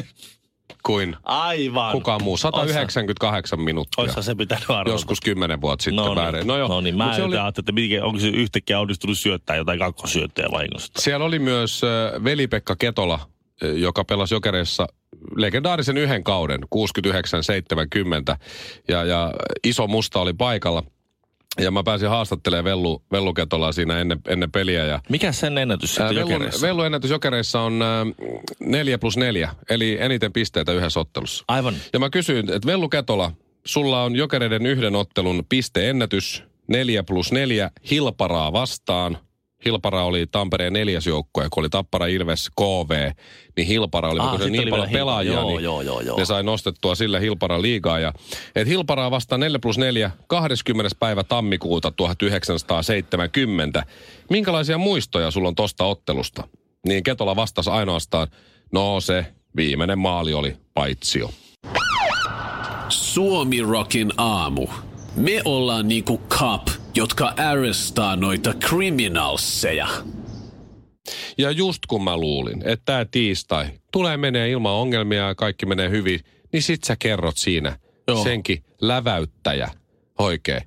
kuin 0.86 1.16
Aivan. 1.24 1.92
kukaan 1.92 2.24
muu. 2.24 2.38
198 2.38 3.60
minuuttia. 3.62 4.02
Oissa 4.04 4.22
se 4.22 4.36
pitänyt 4.36 4.70
arvata. 4.70 4.90
Joskus 4.90 5.22
kymmenen 5.22 5.62
vuotta 5.62 5.84
sitten 5.84 6.06
no 6.06 6.16
väärin. 6.16 6.40
niin, 6.40 6.48
No 6.48 6.58
joo. 6.58 6.68
no 6.68 6.82
niin, 6.82 6.98
mä 6.98 7.16
en 7.16 7.24
oli, 7.24 7.38
ajattelin, 7.38 7.64
että 7.64 7.72
miten, 7.72 8.04
onko 8.04 8.20
se 8.20 8.28
yhtäkkiä 8.28 8.80
onnistunut 8.80 9.18
syöttää 9.18 9.56
jotain 9.56 9.80
kakkosyöttäjä 9.80 10.48
vahingossa. 10.52 10.92
siellä 11.00 11.26
oli 11.26 11.40
myös 11.40 11.82
äh, 11.84 12.24
veli-Pekka 12.24 12.76
Ketola, 12.76 13.20
joka 13.76 14.04
pelasi 14.06 14.34
jokereissa 14.34 14.88
legendaarisen 15.36 15.98
yhden 15.98 16.24
kauden, 16.24 16.60
69-70. 16.64 18.38
Ja, 18.88 19.04
ja 19.04 19.34
iso 19.64 19.88
musta 19.88 20.20
oli 20.20 20.34
paikalla. 20.34 20.84
Ja 21.60 21.72
mä 21.72 21.84
pääsin 21.84 22.10
haastattelemaan 22.10 22.66
Vellu, 22.66 23.04
Vellu 23.12 23.34
Ketolaa 23.34 23.72
siinä 23.72 24.00
ennen, 24.00 24.20
ennen 24.28 24.52
peliä. 24.52 24.86
Ja 24.86 25.00
Mikä 25.10 25.32
sen 25.32 25.58
ennätys 25.58 25.96
sitten 25.96 26.16
Vellun, 26.16 26.32
jokereissa? 26.32 26.68
Vellun 26.68 26.86
ennätys 26.86 27.12
jokereissa 27.12 27.62
on 27.62 27.82
äh, 27.82 28.28
4 28.60 28.98
plus 28.98 29.18
4, 29.18 29.56
eli 29.70 29.98
eniten 30.00 30.34
pisteitä 30.34 30.72
yhdessä 30.72 31.00
ottelussa. 31.00 31.46
Aivan. 31.48 31.76
Ja 31.94 32.00
mä 32.00 32.10
kysyin, 32.10 32.52
että 32.52 32.68
Vellu 32.68 32.90
Ketola, 32.90 33.32
sulla 33.66 34.04
on 34.04 34.16
jokereiden 34.16 34.66
yhden 34.66 34.96
ottelun 34.96 35.44
pisteennätys, 35.50 36.44
4 36.68 37.04
plus 37.04 37.32
4 37.32 37.72
Hilparaa 37.92 38.54
vastaan. 38.54 39.18
Hilpara 39.66 40.04
oli 40.04 40.28
Tampereen 40.28 40.74
neljäs 40.74 41.08
joukkue, 41.08 41.48
kun 41.50 41.62
oli 41.62 41.70
Tappara, 41.70 42.08
Ilves, 42.08 42.50
KV, 42.50 43.12
niin 43.58 43.68
Hilpara 43.68 44.10
oli, 44.10 44.20
Ah, 44.20 44.30
kun 44.32 44.40
se 44.40 44.50
niin 44.50 44.70
paljon 44.70 44.88
Hilpara. 44.90 45.00
pelaajia, 45.00 45.34
Joo, 45.34 45.48
niin 45.50 45.64
joo, 45.64 45.82
joo, 45.82 46.02
joo. 46.02 46.18
ne 46.18 46.26
sai 46.26 46.44
nostettua 46.44 46.96
sille 46.96 47.22
Hilparan 47.22 47.62
liigaa. 47.62 48.00
Ja, 48.00 48.14
et 48.56 48.68
Hilparaa 48.68 49.12
vastaan 49.12 49.40
4 49.40 49.60
plus 49.60 49.78
4, 49.78 50.12
20. 50.28 50.96
päivä 51.00 51.24
tammikuuta 51.24 51.92
1970. 51.92 53.84
Minkälaisia 54.30 54.78
muistoja 54.78 55.32
sulla 55.32 55.48
on 55.48 55.56
tosta 55.56 55.84
ottelusta? 55.86 56.48
Niin 56.88 57.04
Ketola 57.04 57.36
vastasi 57.36 57.70
ainoastaan, 57.70 58.28
no 58.74 59.00
se 59.00 59.26
viimeinen 59.56 60.00
maali 60.00 60.34
oli 60.34 60.58
paitsio. 60.74 61.30
Suomi 62.90 63.62
Rokin 63.62 64.14
aamu. 64.18 64.68
Me 65.16 65.42
ollaan 65.46 65.88
niinku 65.88 66.22
cop, 66.30 66.68
jotka 66.96 67.34
arrestaa 67.38 68.16
noita 68.16 68.54
criminalseja. 68.54 69.88
Ja 71.38 71.52
just 71.52 71.86
kun 71.88 72.04
mä 72.04 72.18
luulin, 72.18 72.62
että 72.66 72.86
tämä 72.86 73.06
tiistai 73.06 73.66
tulee 73.92 74.18
menee 74.18 74.50
ilman 74.50 74.74
ongelmia 74.74 75.28
ja 75.28 75.36
kaikki 75.36 75.66
menee 75.66 75.90
hyvin, 75.90 76.20
niin 76.54 76.64
sit 76.64 76.84
sä 76.84 76.96
kerrot 77.00 77.38
siinä 77.38 77.80
Joo. 78.08 78.24
senkin 78.24 78.64
läväyttäjä 78.82 79.70
oikein. 80.20 80.62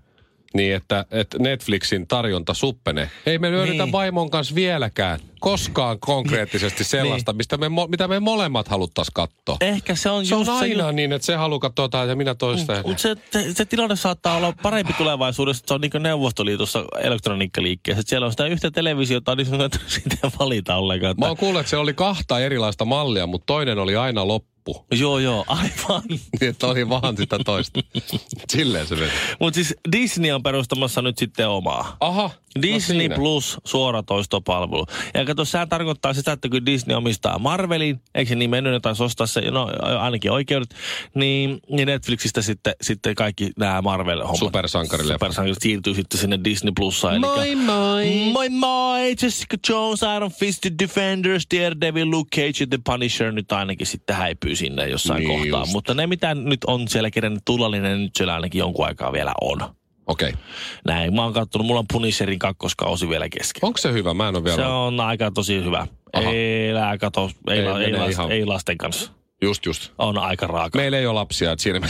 Niin, 0.55 0.75
että, 0.75 1.05
että 1.11 1.39
Netflixin 1.39 2.07
tarjonta 2.07 2.55
suppenee. 2.55 3.11
Ei 3.27 3.39
me 3.39 3.51
löydetä 3.51 3.83
Niin. 3.83 3.93
vaimon 3.93 4.31
kanssa 4.31 4.55
vieläkään 4.55 5.21
koskaan 5.41 6.01
konkreettisesti 6.01 6.85
sellaista, 6.85 7.33
mistä 7.33 7.57
me, 7.57 7.67
mitä 7.89 8.09
me 8.09 8.21
molemmat 8.21 8.69
haluttais 8.69 9.11
katsoa. 9.11 9.57
Ehkä 9.61 9.95
se 9.95 10.11
on 10.11 10.27
Se 10.27 10.35
on 10.35 10.49
aina 10.49 10.87
se, 10.87 10.93
niin, 10.93 11.13
että 11.13 11.27
se 11.27 11.35
haluaa 11.35 11.59
katsoa 11.59 12.05
ja 12.05 12.17
minä 12.17 12.35
toista. 12.35 12.73
Mm, 12.73 12.81
mutta 12.87 13.03
se, 13.03 13.17
se, 13.31 13.55
se, 13.55 13.65
tilanne 13.65 13.97
saattaa 13.97 14.37
olla 14.37 14.55
parempi 14.63 14.93
tulevaisuudessa, 14.93 15.61
että 15.61 15.69
se 15.69 15.75
on 15.75 15.81
niin 15.81 15.91
kuin 15.91 16.03
Neuvostoliitossa 16.03 16.85
elektroniikkaliikkeessä. 17.01 18.01
Että 18.01 18.11
siellä 18.11 18.25
on 18.25 18.33
sitä 18.33 18.47
yhtä 18.47 18.71
televisiota, 18.71 19.37
niin 19.37 19.47
sitä 19.87 20.31
valita 20.39 20.77
ollenkaan. 20.77 21.15
Mä 21.19 21.27
oon 21.27 21.37
kuullut, 21.37 21.61
että 21.61 21.71
siellä 21.71 21.83
oli 21.83 21.95
kahta 21.95 22.41
erilaista 22.41 22.85
mallia, 22.85 23.27
mutta 23.27 23.47
toinen 23.47 23.79
oli 23.79 23.97
aina 23.97 24.29
loppu. 24.29 24.58
Joo, 24.93 25.19
joo, 25.19 25.45
aivan. 25.49 26.03
Niin, 26.09 26.51
että 26.51 26.67
oli 26.67 26.89
vaan 26.89 27.17
sitä 27.17 27.39
toista. 27.45 27.81
Silleen 28.53 28.87
se 28.87 28.95
meni. 28.95 29.13
Mutta 29.41 29.55
siis 29.55 29.75
Disney 29.93 30.31
on 30.31 30.43
perustamassa 30.43 31.03
nyt 31.03 31.19
sitten 31.19 31.49
omaa. 31.49 31.97
Aha. 32.01 32.31
Disney 32.63 33.09
no. 33.09 33.15
Plus 33.15 33.59
suoratoistopalvelu. 33.65 34.87
Ja 35.15 35.25
kato, 35.25 35.45
sehän 35.45 35.69
tarkoittaa 35.69 36.15
sitä, 36.15 36.33
että 36.33 36.49
kun 36.49 36.67
Disney 36.67 36.97
omistaa 36.97 37.39
Marvelin, 37.39 38.01
eikö 38.15 38.29
se 38.29 38.35
niin 38.35 38.51
mennyt, 38.51 38.73
ne 38.73 38.81
taisi 38.81 39.03
ostaa 39.03 39.27
se, 39.27 39.41
no 39.41 39.71
ainakin 40.01 40.31
oikeudet, 40.31 40.75
niin, 41.15 41.59
niin 41.71 41.87
Netflixistä 41.87 42.43
sitten, 42.43 42.75
sitten 42.83 43.15
kaikki 43.15 43.51
nämä 43.59 43.83
Marvel-hommat. 43.83 44.39
Supersankarileffat. 44.39 45.21
Supersankarit 45.21 45.59
siirtyy 45.61 45.95
sitten 45.95 46.21
sinne 46.21 46.39
Disney 46.45 46.73
Plussaan. 46.77 47.21
Moi 47.21 47.55
moi! 47.55 48.31
Moi 48.33 48.49
moi! 48.49 49.15
Jessica 49.23 49.57
Jones, 49.69 50.01
Iron 50.17 50.33
Fisted 50.33 50.73
Defenders, 50.79 51.47
Daredevil, 51.55 52.11
Luke 52.11 52.37
Cage 52.37 52.55
ja 52.61 52.67
The 52.67 52.79
Punisher 52.85 53.33
nyt 53.33 53.53
ainakin 53.53 53.87
sitten 53.87 54.17
häipyy 54.17 54.57
sinne 54.59 54.89
jossain 54.89 55.19
Niin 55.25 55.41
kohtaa. 55.41 55.61
just. 55.61 55.73
Mutta 55.73 55.95
ne, 55.95 56.07
mitä 56.07 56.35
nyt 56.35 56.65
on 56.67 56.89
siellä 56.89 57.11
kerennyt 57.11 57.43
tulla, 57.45 57.69
niin 57.71 57.83
nyt 57.83 58.17
siellä 58.17 58.35
ainakin 58.35 58.59
jonkun 58.59 58.87
aikaa 58.87 59.13
vielä 59.13 59.33
on. 59.41 59.59
Okei. 60.07 60.29
Okay. 60.29 60.41
Näin, 60.87 61.15
mä 61.15 61.23
oon 61.23 61.33
kattonut, 61.33 61.67
mulla 61.67 61.81
on 61.81 61.87
Punisherin 61.93 62.39
kakkoskausi 62.39 63.09
vielä 63.09 63.29
kesken. 63.29 63.61
Onko 63.65 63.79
se 63.79 63.93
hyvä? 63.93 64.15
Mä 64.15 64.29
en 64.29 64.37
ole 64.37 64.45
vielä... 64.45 64.57
Se 64.57 64.65
on 64.67 65.01
aika 65.01 65.31
tosi 65.31 65.65
hyvä. 65.65 65.87
Aha. 66.13 66.31
Ei 66.31 66.75
lää 66.75 66.99
kato, 66.99 67.31
ei, 67.51 67.59
Ei 67.59 67.65
la, 67.65 67.81
ei, 67.83 67.93
las, 67.93 68.11
ihan- 68.11 68.33
ei 68.33 68.47
lasten 68.47 68.79
kanssa. 68.79 69.13
Just 69.43 69.67
just. 69.67 69.93
On 69.99 70.19
aika 70.19 70.47
raaka. 70.47 70.79
Meillä 70.79 70.99
ei 70.99 71.07
ole 71.07 71.15
lapsia, 71.15 71.53
että 71.53 71.63
siinä... 71.63 71.89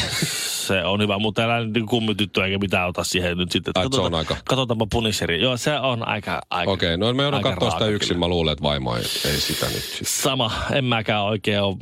Se 0.68 0.84
on 0.84 1.00
hyvä, 1.00 1.18
mutta 1.18 1.42
älä 1.42 1.64
nyt 1.66 1.84
kummityttöä 1.88 2.44
eikä 2.46 2.58
mitään 2.58 2.88
ota 2.88 3.04
siihen 3.04 3.38
nyt 3.38 3.52
sitten. 3.52 3.72
Ai, 3.74 3.86
se 3.94 4.00
on 4.00 4.14
aika- 4.14 4.36
Katsotaanpa 4.48 4.86
Punisheri. 4.92 5.42
Joo, 5.42 5.56
se 5.56 5.78
on 5.78 6.08
aika, 6.08 6.40
aika 6.50 6.70
Okei, 6.72 6.94
okay, 6.94 6.96
no 6.96 7.12
me 7.14 7.22
joudun 7.22 7.42
katsoa 7.42 7.70
sitä 7.70 7.86
yksin. 7.86 8.08
kyllä. 8.08 8.18
Mä 8.18 8.28
luulen, 8.28 8.52
että 8.52 8.62
vaimo 8.62 8.96
ei, 8.96 9.02
ei 9.24 9.40
sitä 9.40 9.66
nyt. 9.66 9.98
Sama, 10.04 10.52
en 10.72 10.84
mäkään 10.84 11.24
oikein 11.24 11.60
ole 11.62 11.76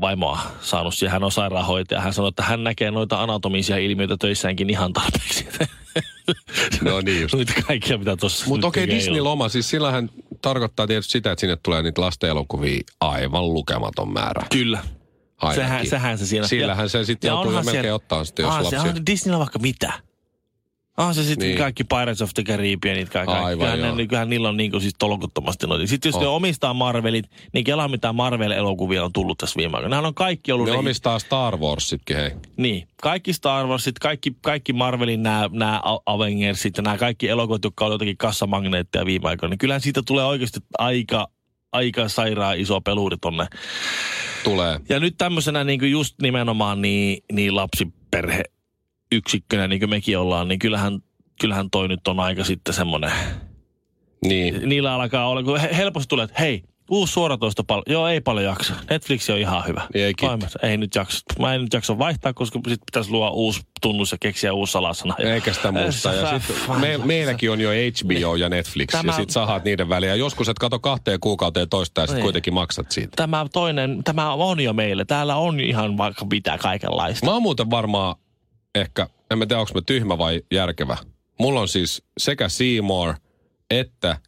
vaimoa 0.00 0.40
saanut 0.60 0.94
siihen. 0.94 1.12
Hän 1.12 1.24
on 1.24 1.32
sairaanhoitaja. 1.32 2.00
Hän 2.00 2.14
sanoi, 2.14 2.28
että 2.28 2.42
hän 2.42 2.64
näkee 2.64 2.90
noita 2.90 3.22
anatomisia 3.22 3.76
ilmiöitä 3.76 4.16
töissäänkin 4.16 4.70
ihan 4.70 4.92
tarpeeksi. 4.92 5.48
No 6.82 7.00
niin 7.00 7.22
just. 7.22 7.34
Niitä 7.34 7.52
kaikkia, 7.66 7.98
mitä 7.98 8.16
tuossa 8.16 8.46
Mutta 8.46 8.66
okei, 8.66 8.84
okay, 8.84 8.94
ei 8.94 8.98
Disney 8.98 9.20
ole. 9.20 9.28
loma, 9.28 9.48
siis 9.48 9.70
sillähän 9.70 10.10
tarkoittaa 10.42 10.86
tietysti 10.86 11.12
sitä, 11.12 11.32
että 11.32 11.40
sinne 11.40 11.56
tulee 11.62 11.82
niitä 11.82 12.00
lasten 12.00 12.30
elokuvia 12.30 12.80
aivan 13.00 13.54
lukematon 13.54 14.12
määrä. 14.12 14.46
Kyllä. 14.52 14.78
Ainakin. 15.40 15.64
Sehän, 15.64 15.86
sehän 15.86 16.18
se 16.18 16.26
siinä. 16.26 16.46
Sillähän 16.46 16.88
se 16.88 17.04
sitten 17.04 17.28
joutuu 17.28 17.52
melkein 17.52 17.70
siellä- 17.70 17.94
ottaa 17.94 18.24
sitten, 18.24 18.42
jos 18.42 18.72
on 18.74 19.06
Disneyllä 19.06 19.38
vaikka 19.38 19.58
mitä. 19.58 19.92
Ah, 20.96 21.14
se 21.14 21.24
sitten 21.24 21.48
Niin. 21.48 21.58
kaikki 21.58 21.84
Pirates 21.84 22.22
of 22.22 22.30
the 22.34 22.42
Caribbeanit, 22.42 23.08
kaikki. 23.08 23.34
Aivan, 23.34 23.58
kyllähän, 23.58 23.78
joo. 23.80 23.94
ne, 23.96 24.06
kyllähän 24.06 24.30
niillä 24.30 24.48
on 24.48 24.56
niin 24.56 24.80
siis 24.80 24.94
tolkuttomasti 24.98 25.66
noita. 25.66 25.86
Sitten 25.86 26.08
jos 26.08 26.16
On. 26.16 26.22
ne 26.22 26.28
omistaa 26.28 26.74
Marvelit, 26.74 27.24
niin 27.54 27.64
kelaa 27.64 27.88
mitä 27.88 28.12
Marvel-elokuvia 28.12 29.04
on 29.04 29.12
tullut 29.12 29.38
tässä 29.38 29.56
viime 29.56 29.76
aikoina. 29.76 29.88
Nehän 29.88 30.06
on 30.06 30.14
kaikki 30.14 30.52
ollut... 30.52 30.66
Ne 30.66 30.72
ne- 30.72 30.78
omistaa 30.78 31.18
Star 31.18 31.56
Warsitkin, 31.56 32.16
hei. 32.16 32.30
Niin, 32.56 32.88
kaikki 33.02 33.32
Star 33.32 33.66
Warsit, 33.66 33.98
kaikki, 33.98 34.36
kaikki 34.42 34.72
Marvelin 34.72 35.22
nämä, 35.22 35.48
nämä 35.52 35.80
Avengersit 36.06 36.76
ja 36.76 36.82
nämä 36.82 36.98
kaikki 36.98 37.28
elokuvat, 37.28 37.64
jotka 37.64 37.84
on 37.86 37.92
jotenkin 37.92 38.16
kassamagneetteja 38.16 39.06
viime 39.06 39.28
aikoina, 39.28 39.50
niin 39.50 39.58
kyllähän 39.58 39.80
siitä 39.80 40.02
tulee 40.06 40.24
oikeasti 40.24 40.60
aika, 40.78 41.28
aika 41.72 42.08
sairaan 42.08 42.58
iso 42.58 42.80
peluri 42.80 43.16
tonne. 43.20 43.46
Tulee. 44.44 44.80
Ja 44.88 45.00
nyt 45.00 45.14
tämmöisenä 45.18 45.64
niin 45.64 45.90
just 45.90 46.14
nimenomaan 46.22 46.82
niin, 46.82 47.24
niin 47.32 47.56
lapsiperhe 47.56 48.42
yksikkönä, 49.12 49.68
niin 49.68 49.80
kuin 49.80 49.90
mekin 49.90 50.18
ollaan, 50.18 50.48
niin 50.48 50.58
kyllähän, 50.58 50.98
kyllähän 51.40 51.70
toi 51.70 51.88
nyt 51.88 52.08
on 52.08 52.20
aika 52.20 52.44
sitten 52.44 52.74
semmoinen, 52.74 53.12
Niin. 54.24 54.68
niillä 54.68 54.94
alkaa 54.94 55.28
olla, 55.28 55.42
kun 55.42 55.60
he- 55.60 55.76
helposti 55.76 56.08
tulee, 56.08 56.24
että 56.24 56.36
hei, 56.42 56.62
Uusi 56.90 57.12
suoratoisto 57.12 57.64
paljon. 57.64 57.82
Joo, 57.88 58.08
ei 58.08 58.20
paljon 58.20 58.44
jaksa. 58.44 58.74
Netflix 58.90 59.30
on 59.30 59.38
ihan 59.38 59.66
hyvä. 59.66 59.82
Ei. 59.94 60.14
Ei 60.62 60.76
nyt 60.76 60.94
jaksa. 60.94 61.18
Mä 61.38 61.54
en 61.54 61.60
nyt 61.62 61.72
jaksa 61.72 61.98
vaihtaa, 61.98 62.32
koska 62.32 62.60
sit 62.68 62.80
pitäisi 62.86 63.10
luoda 63.10 63.30
uusi 63.30 63.60
tunnus 63.82 64.12
ja 64.12 64.18
keksiä 64.20 64.52
uusi 64.52 64.72
salasana. 64.72 65.14
Eikä 65.18 65.52
sitä 65.52 65.72
muista. 65.72 66.12
Ja 66.12 66.38
sit 66.40 66.56
me, 66.80 66.98
meilläkin 67.04 67.50
on 67.50 67.60
jo 67.60 67.70
HBO 67.70 68.36
ja 68.36 68.48
Netflix. 68.48 68.88
Tämä- 68.90 69.12
Ja 69.12 69.16
sit 69.16 69.30
sahat 69.30 69.64
niiden 69.64 69.88
väliä. 69.88 70.14
Joskus 70.14 70.48
et 70.48 70.58
kato 70.58 70.78
kahteen 70.78 71.20
kuukauteen 71.20 71.68
toista 71.68 72.00
ja 72.00 72.06
sit 72.06 72.16
Niin. 72.16 72.22
kuitenkin 72.22 72.54
maksat 72.54 72.90
siitä. 72.92 73.10
Tämä 73.16 73.46
toinen, 73.52 74.04
tämä 74.04 74.32
on 74.32 74.60
jo 74.60 74.72
meille. 74.72 75.04
Täällä 75.04 75.36
on 75.36 75.60
ihan 75.60 75.96
vaikka 75.96 76.24
mitä 76.30 76.58
kaikenlaista. 76.58 77.26
Mä 77.26 77.32
oon 77.32 77.42
muuten 77.42 77.70
varmaan 77.70 78.16
ehkä, 78.74 79.06
en 79.30 79.38
mä 79.38 79.46
tiedä 79.46 79.60
onko 79.60 79.72
mä 79.74 79.80
tyhmä 79.86 80.18
vai 80.18 80.42
järkevä. 80.52 80.96
Mulla 81.40 81.60
on 81.60 81.68
siis 81.68 82.02
sekä 82.18 82.48
Seymour 82.48 83.14
että 83.70 84.18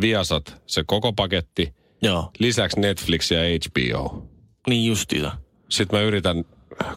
Viasat 0.00 0.62
se 0.66 0.84
koko 0.86 1.12
paketti. 1.12 1.74
Joo, 2.02 2.30
Lisäksi 2.38 2.80
Netflix 2.80 3.30
ja 3.30 3.38
HBO. 3.40 4.28
niin 4.68 4.86
justiinsa. 4.86 5.32
Sitten 5.68 5.98
mä 5.98 6.04
yritän 6.04 6.44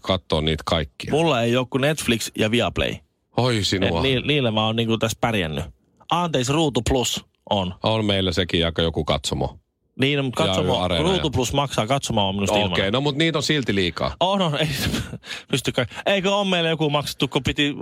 katsoa 0.02 0.42
niitä 0.42 0.64
kaikkia. 0.66 1.12
Mulla 1.12 1.42
ei 1.42 1.58
ole 1.58 1.68
kuin 1.70 1.82
Netflix 1.82 2.32
ja 2.38 2.52
Viaplay. 2.52 2.96
Oi 3.38 3.58
Et 3.58 3.68
sinua. 3.68 4.02
ni, 4.02 4.22
niillä 4.22 4.52
mä 4.52 4.66
oon 4.66 4.76
niinku 4.76 4.98
tässä 4.98 5.18
pärjännyt. 5.22 5.66
Anteeksi, 6.12 6.54
Ruutu 6.54 6.82
Plus 6.90 7.26
on. 7.50 7.74
On 7.84 8.06
meillä 8.06 8.32
sekin 8.32 8.66
aika 8.66 8.82
joku 8.82 9.04
katsomo. 9.06 9.60
Niin, 10.00 10.26
mutta 10.26 10.44
katsomo, 10.44 10.88
Ruutu 11.02 11.30
Plus 11.30 11.54
maksaa 11.54 11.88
katsomaan 11.88 12.36
minusta 12.36 12.56
Okei, 12.56 12.66
ilman. 12.86 12.94
no 12.94 13.02
mutta 13.02 13.18
niitä 13.18 13.38
on 13.38 13.44
silti 13.44 13.76
liikaa. 13.76 14.16
Oh, 14.20 14.40
no, 14.40 14.52
ei 14.60 14.68
pystykö. 15.52 15.86
Eikö 16.06 16.36
on 16.36 16.48
meillä 16.48 16.70
joku 16.70 16.90
maksettu, 16.90 17.28
kun 17.28 17.44
piti, 17.44 17.76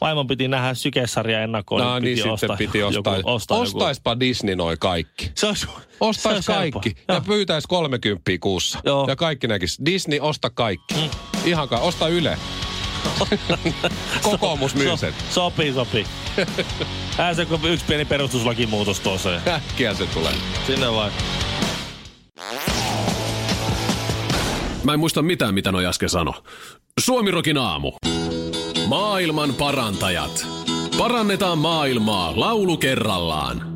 vaimon 0.00 0.26
piti 0.26 0.48
nähdä 0.48 0.74
sykesarja 0.74 1.42
ennakkoon. 1.42 1.80
No 1.82 1.98
niin, 1.98 2.16
sitten 2.16 2.58
piti 2.58 2.82
ostaa. 2.82 3.16
Joku, 3.16 3.30
ostaa 3.30 3.56
joku. 3.58 3.62
Ostaispa 3.66 4.20
Disney 4.20 4.56
noi 4.56 4.76
kaikki. 4.80 5.30
Se 5.34 5.46
olisi, 5.46 5.66
Ostais 6.00 6.44
se 6.46 6.52
kaikki. 6.52 6.88
helppo. 6.88 7.02
Ja 7.08 7.14
Joo. 7.14 7.20
pyytäis 7.26 7.66
30 7.66 8.30
kuussa. 8.40 8.78
Joo. 8.84 9.04
Ja 9.08 9.16
kaikki 9.16 9.46
näkis. 9.46 9.78
Disney, 9.84 10.18
osta 10.20 10.50
kaikki. 10.50 10.94
Mm. 10.94 11.10
Ihan 11.44 11.68
ka- 11.68 11.78
osta 11.78 12.08
Yle. 12.08 12.38
Kokoomus 14.22 14.74
myy 14.74 14.96
sen. 14.96 15.12
So, 15.12 15.34
sopii, 15.34 15.72
sopii. 15.72 16.06
Se 17.36 17.44
kun 17.46 17.60
yksi 17.64 17.86
pieni 17.86 18.04
perustuslakimuutos 18.04 19.00
tuossa. 19.00 19.40
Äkkiä 19.48 19.94
se 19.94 20.06
tulee. 20.06 20.32
Sinne 20.66 20.92
vai. 20.92 21.10
Mä 24.84 24.92
en 24.92 25.00
muista 25.00 25.22
mitään, 25.22 25.54
mitä 25.54 25.72
noi 25.72 25.86
äsken 25.86 26.08
sano. 26.10 26.34
Suomirokin 27.00 27.58
aamu. 27.58 27.92
Maailman 28.88 29.54
parantajat. 29.54 30.46
Parannetaan 30.98 31.58
maailmaa 31.58 32.32
laulu 32.36 32.76
kerrallaan. 32.76 33.73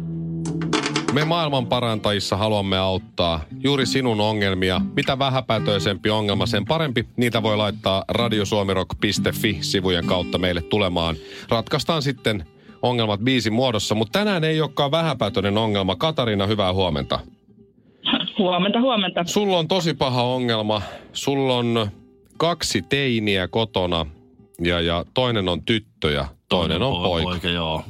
Me 1.19 1.25
maailman 1.25 1.67
parantajissa 1.67 2.37
haluamme 2.37 2.79
auttaa 2.79 3.41
juuri 3.65 3.87
sinun 3.87 4.21
ongelmia. 4.21 4.81
Mitä 4.97 5.19
vähäpätöisempi 5.19 6.11
ongelma, 6.11 6.47
sen 6.47 6.65
parempi. 6.65 7.07
Niitä 7.17 7.43
voi 7.43 7.57
laittaa 7.57 8.05
radiosuomirock.fi-sivujen 8.09 10.07
kautta 10.07 10.39
meille 10.39 10.63
tulemaan. 10.63 11.17
Ratkaistaan 11.49 12.03
sitten 12.03 12.45
ongelmat 12.83 13.21
biisin 13.21 13.53
muodossa, 13.53 13.95
mutta 13.95 14.19
tänään 14.19 14.45
ei 14.45 14.61
olekaan 14.61 14.91
vähäpätöinen 14.91 15.59
ongelma. 15.59 15.97
Katariina, 15.97 16.47
hyvää 16.47 16.73
huomenta. 16.73 17.21
Huomenta, 18.39 18.81
huomenta. 18.81 19.25
Sulla 19.27 19.59
on 19.59 19.69
tosi 19.69 19.95
paha 19.95 20.23
ongelma. 20.23 20.83
Sulla 21.13 21.57
on 21.57 21.91
kaksi 22.37 22.83
teiniä 22.83 23.49
kotona 23.49 24.07
ja, 24.61 24.81
ja 24.81 25.05
toinen 25.15 25.49
on 25.49 25.63
tyttö 25.63 26.11
ja 26.11 26.29
toinen 26.49 26.83
on 26.83 27.03
poika. 27.03 27.31
poika 27.31 27.49
joo. 27.49 27.83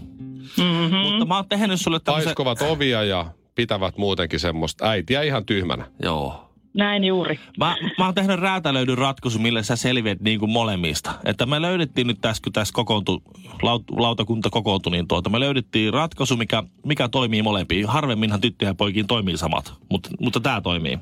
Mm-hmm. 0.57 0.97
Mutta 0.97 1.25
mä 1.25 1.37
oon 1.37 1.49
tehnyt 1.49 1.81
sulle 1.81 2.01
tämmöisen... 2.01 2.27
Paiskovat 2.27 2.63
ovia 2.63 3.05
ja 3.05 3.27
pitävät 3.55 3.99
muutenkin 3.99 4.41
semmoista 4.41 4.89
äitiä 4.89 5.23
ihan 5.23 5.47
tyhmänä. 5.47 5.87
Joo. 6.03 6.49
Näin 6.75 7.05
juuri. 7.05 7.41
Mä, 7.59 7.77
mä 7.99 8.05
oon 8.05 8.15
tehnyt 8.15 8.41
räätälöidyn 8.41 8.99
ratkaisu, 8.99 9.39
millä 9.39 9.63
sä 9.63 9.77
selviät 9.77 10.21
niin 10.21 10.39
kuin 10.39 10.51
molemmista. 10.51 11.15
Että 11.25 11.47
me 11.47 11.63
löydettiin 11.63 12.07
nyt 12.07 12.19
tässä, 12.21 12.43
kun 12.43 12.53
tässä 12.53 12.73
kokoontui, 12.73 13.21
laut, 13.63 13.85
lautakunta 13.91 14.51
kokoontui, 14.51 14.93
niin 14.93 15.09
tuota, 15.09 15.31
me 15.31 15.41
löydettiin 15.41 15.93
ratkaisu, 15.93 16.37
mikä, 16.37 16.63
mikä 16.87 17.09
toimii 17.09 17.43
molempiin. 17.43 17.87
Harvemminhan 17.87 18.41
tyttöjä 18.41 18.71
ja 18.71 18.75
poikiin 18.75 19.07
toimii 19.07 19.37
samat, 19.37 19.75
mutta, 19.91 20.11
mutta 20.21 20.41
tämä 20.41 20.61
toimii. 20.61 20.99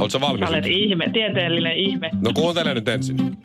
Oletko 0.00 0.10
sä 0.10 0.20
valmis? 0.20 0.48
Olet 0.48 0.66
ihme, 0.66 1.10
tieteellinen 1.12 1.76
ihme. 1.76 2.10
No 2.20 2.30
kuuntele 2.34 2.74
nyt 2.74 2.88
ensin. 2.88 3.16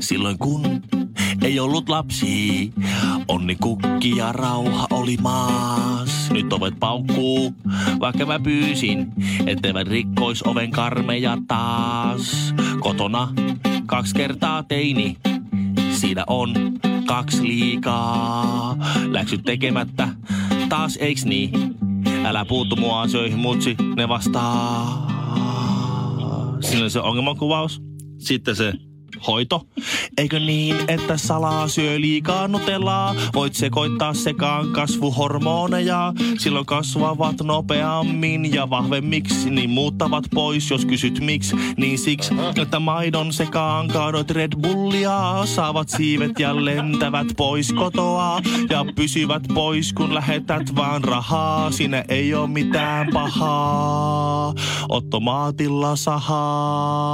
Silloin 0.00 0.38
kun 0.38 0.60
ei 1.42 1.60
ollut 1.60 1.88
lapsi, 1.88 2.72
onni 3.28 3.56
kukki 3.56 4.16
ja 4.16 4.32
rauha 4.32 4.86
oli 4.90 5.16
maas. 5.16 6.30
Nyt 6.30 6.52
ovet 6.52 6.74
paukkuu, 6.80 7.54
vaikka 8.00 8.26
mä 8.26 8.40
pyysin, 8.40 9.12
etteivät 9.46 9.88
rikkois 9.88 10.42
oven 10.42 10.70
karmeja 10.70 11.38
taas. 11.48 12.54
Kotona 12.80 13.28
kaksi 13.86 14.14
kertaa 14.14 14.62
teini, 14.62 15.16
siinä 15.92 16.24
on 16.26 16.54
kaksi 17.06 17.42
liikaa. 17.42 18.76
Läksyt 19.08 19.42
tekemättä, 19.44 20.08
taas 20.68 20.96
eiks 20.96 21.24
niin? 21.24 21.50
Älä 22.24 22.44
puuttu 22.44 22.76
mua 22.76 23.00
asioihin, 23.00 23.38
mutsi, 23.38 23.76
ne 23.96 24.08
vastaa. 24.08 25.10
Siinä 26.60 26.82
oli 26.82 26.90
se 26.90 27.00
ongelmankuvaus. 27.00 27.82
Sitten 28.18 28.56
se 28.56 28.72
hoito. 29.26 29.66
Eikö 30.18 30.38
niin, 30.38 30.76
että 30.88 31.16
salaa 31.16 31.68
syö 31.68 32.00
liikaa 32.00 32.48
nutellaa? 32.48 33.14
Voit 33.34 33.54
sekoittaa 33.54 34.14
sekaan 34.14 34.68
kasvuhormoneja. 34.72 36.12
Silloin 36.38 36.66
kasvavat 36.66 37.36
nopeammin 37.42 38.54
ja 38.54 38.70
vahvemmiksi, 38.70 39.50
niin 39.50 39.70
muuttavat 39.70 40.24
pois. 40.34 40.70
Jos 40.70 40.84
kysyt 40.84 41.20
miksi, 41.20 41.56
niin 41.76 41.98
siksi, 41.98 42.34
että 42.62 42.80
maidon 42.80 43.32
sekaan 43.32 43.88
kaadot 43.88 44.30
Red 44.30 44.52
Bullia. 44.62 45.42
Saavat 45.44 45.88
siivet 45.88 46.38
ja 46.38 46.64
lentävät 46.64 47.26
pois 47.36 47.72
kotoa 47.72 48.40
ja 48.70 48.84
pysyvät 48.96 49.42
pois, 49.54 49.92
kun 49.92 50.14
lähetät 50.14 50.76
vaan 50.76 51.04
rahaa. 51.04 51.70
Siinä 51.70 52.04
ei 52.08 52.34
oo 52.34 52.46
mitään 52.46 53.08
pahaa. 53.12 54.54
Ottomaatilla 54.88 55.96
sahaa. 55.96 57.10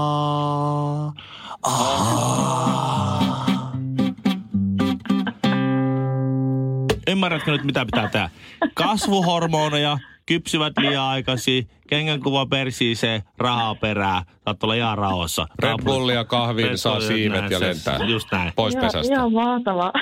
Ymmärrätkö 7.08 7.50
nyt, 7.52 7.64
mitä 7.64 7.84
pitää 7.84 8.08
tehdä? 8.08 8.30
Kasvuhormoneja, 8.74 9.98
kypsyvät 10.26 10.72
liian 10.78 11.04
aikaisin, 11.04 11.68
kengänkuva 11.88 12.46
persiiseen, 12.46 13.22
rahaa 13.38 13.74
perää. 13.74 14.22
Saat 14.44 14.62
olla 14.62 14.74
ihan 14.74 14.98
rauhassa. 14.98 15.46
Red 15.58 15.74
Bullia 15.84 16.24
kahviin, 16.24 16.68
Red 16.68 16.76
saa 16.76 16.92
Bullia, 16.92 17.08
siivet 17.08 17.40
näin 17.40 17.52
ja 17.52 17.60
lentää. 17.60 17.98
Just 18.06 18.28
näin. 18.32 18.52
Pois 18.56 18.74
Ihan, 18.74 18.86
pesästä. 18.86 19.14
ihan 19.14 19.32
mahtavaa. 19.32 19.92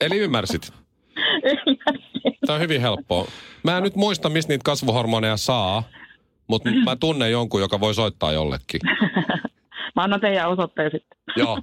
Eli 0.00 0.18
ymmärsit. 0.18 0.72
Tämä 2.46 2.54
on 2.54 2.60
hyvin 2.60 2.80
helppoa. 2.80 3.28
Mä 3.62 3.76
en 3.76 3.82
nyt 3.82 3.96
muista, 3.96 4.28
mistä 4.28 4.52
niitä 4.52 4.62
kasvuhormoneja 4.64 5.36
saa, 5.36 5.82
mutta 6.46 6.70
mä 6.84 6.96
tunnen 6.96 7.30
jonkun, 7.30 7.60
joka 7.60 7.80
voi 7.80 7.94
soittaa 7.94 8.32
jollekin. 8.32 8.80
Mä 10.00 10.04
annan 10.04 10.20
teidän 10.20 10.48
osoitteen 10.48 10.90
sitten. 10.90 11.18
Joo. 11.36 11.58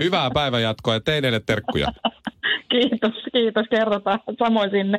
Hyvää 0.00 0.30
päivänjatkoa 0.30 0.94
ja 0.94 1.00
teineille 1.00 1.40
terkkuja. 1.46 1.92
Kiitos, 2.72 3.12
kiitos. 3.32 3.66
Kerrotaan 3.70 4.20
samoin 4.38 4.70
sinne. 4.70 4.98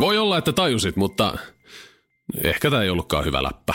Voi 0.00 0.18
olla, 0.18 0.38
että 0.38 0.52
tajusit, 0.52 0.96
mutta 0.96 1.38
ehkä 2.44 2.70
tämä 2.70 2.82
ei 2.82 2.90
ollutkaan 2.90 3.24
hyvä 3.24 3.42
läppä. 3.42 3.74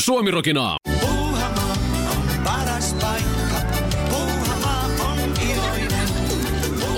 Suomirokin 0.00 0.58
aamu. 0.58 0.76
Puuhamaa 1.00 1.72
on 2.10 2.44
paras 2.44 2.96
paikka. 3.00 3.78
Puuhamaa 4.10 4.84
on 4.84 5.18
iloinen. 5.52 6.08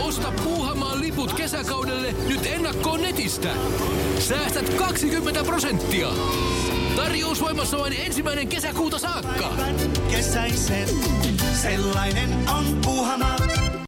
Osta 0.07 0.33
Puuhamaan 0.45 1.01
liput 1.01 1.33
kesäkaudelle 1.33 2.15
nyt 2.29 2.47
ennakkoon 2.47 3.03
netistä. 3.03 3.49
Säästät 4.31 4.75
20 4.75 5.45
prosenttia. 5.45 6.09
Tarjous 6.97 7.41
voimassa 7.41 7.79
vain 7.79 7.93
ensimmäinen 7.93 8.49
kesäkuuta 8.49 8.99
saakka. 8.99 9.53
Kesäisen, 10.11 10.89
sellainen 11.63 12.31
on 12.49 12.65
Puuhamaa. 12.85 13.71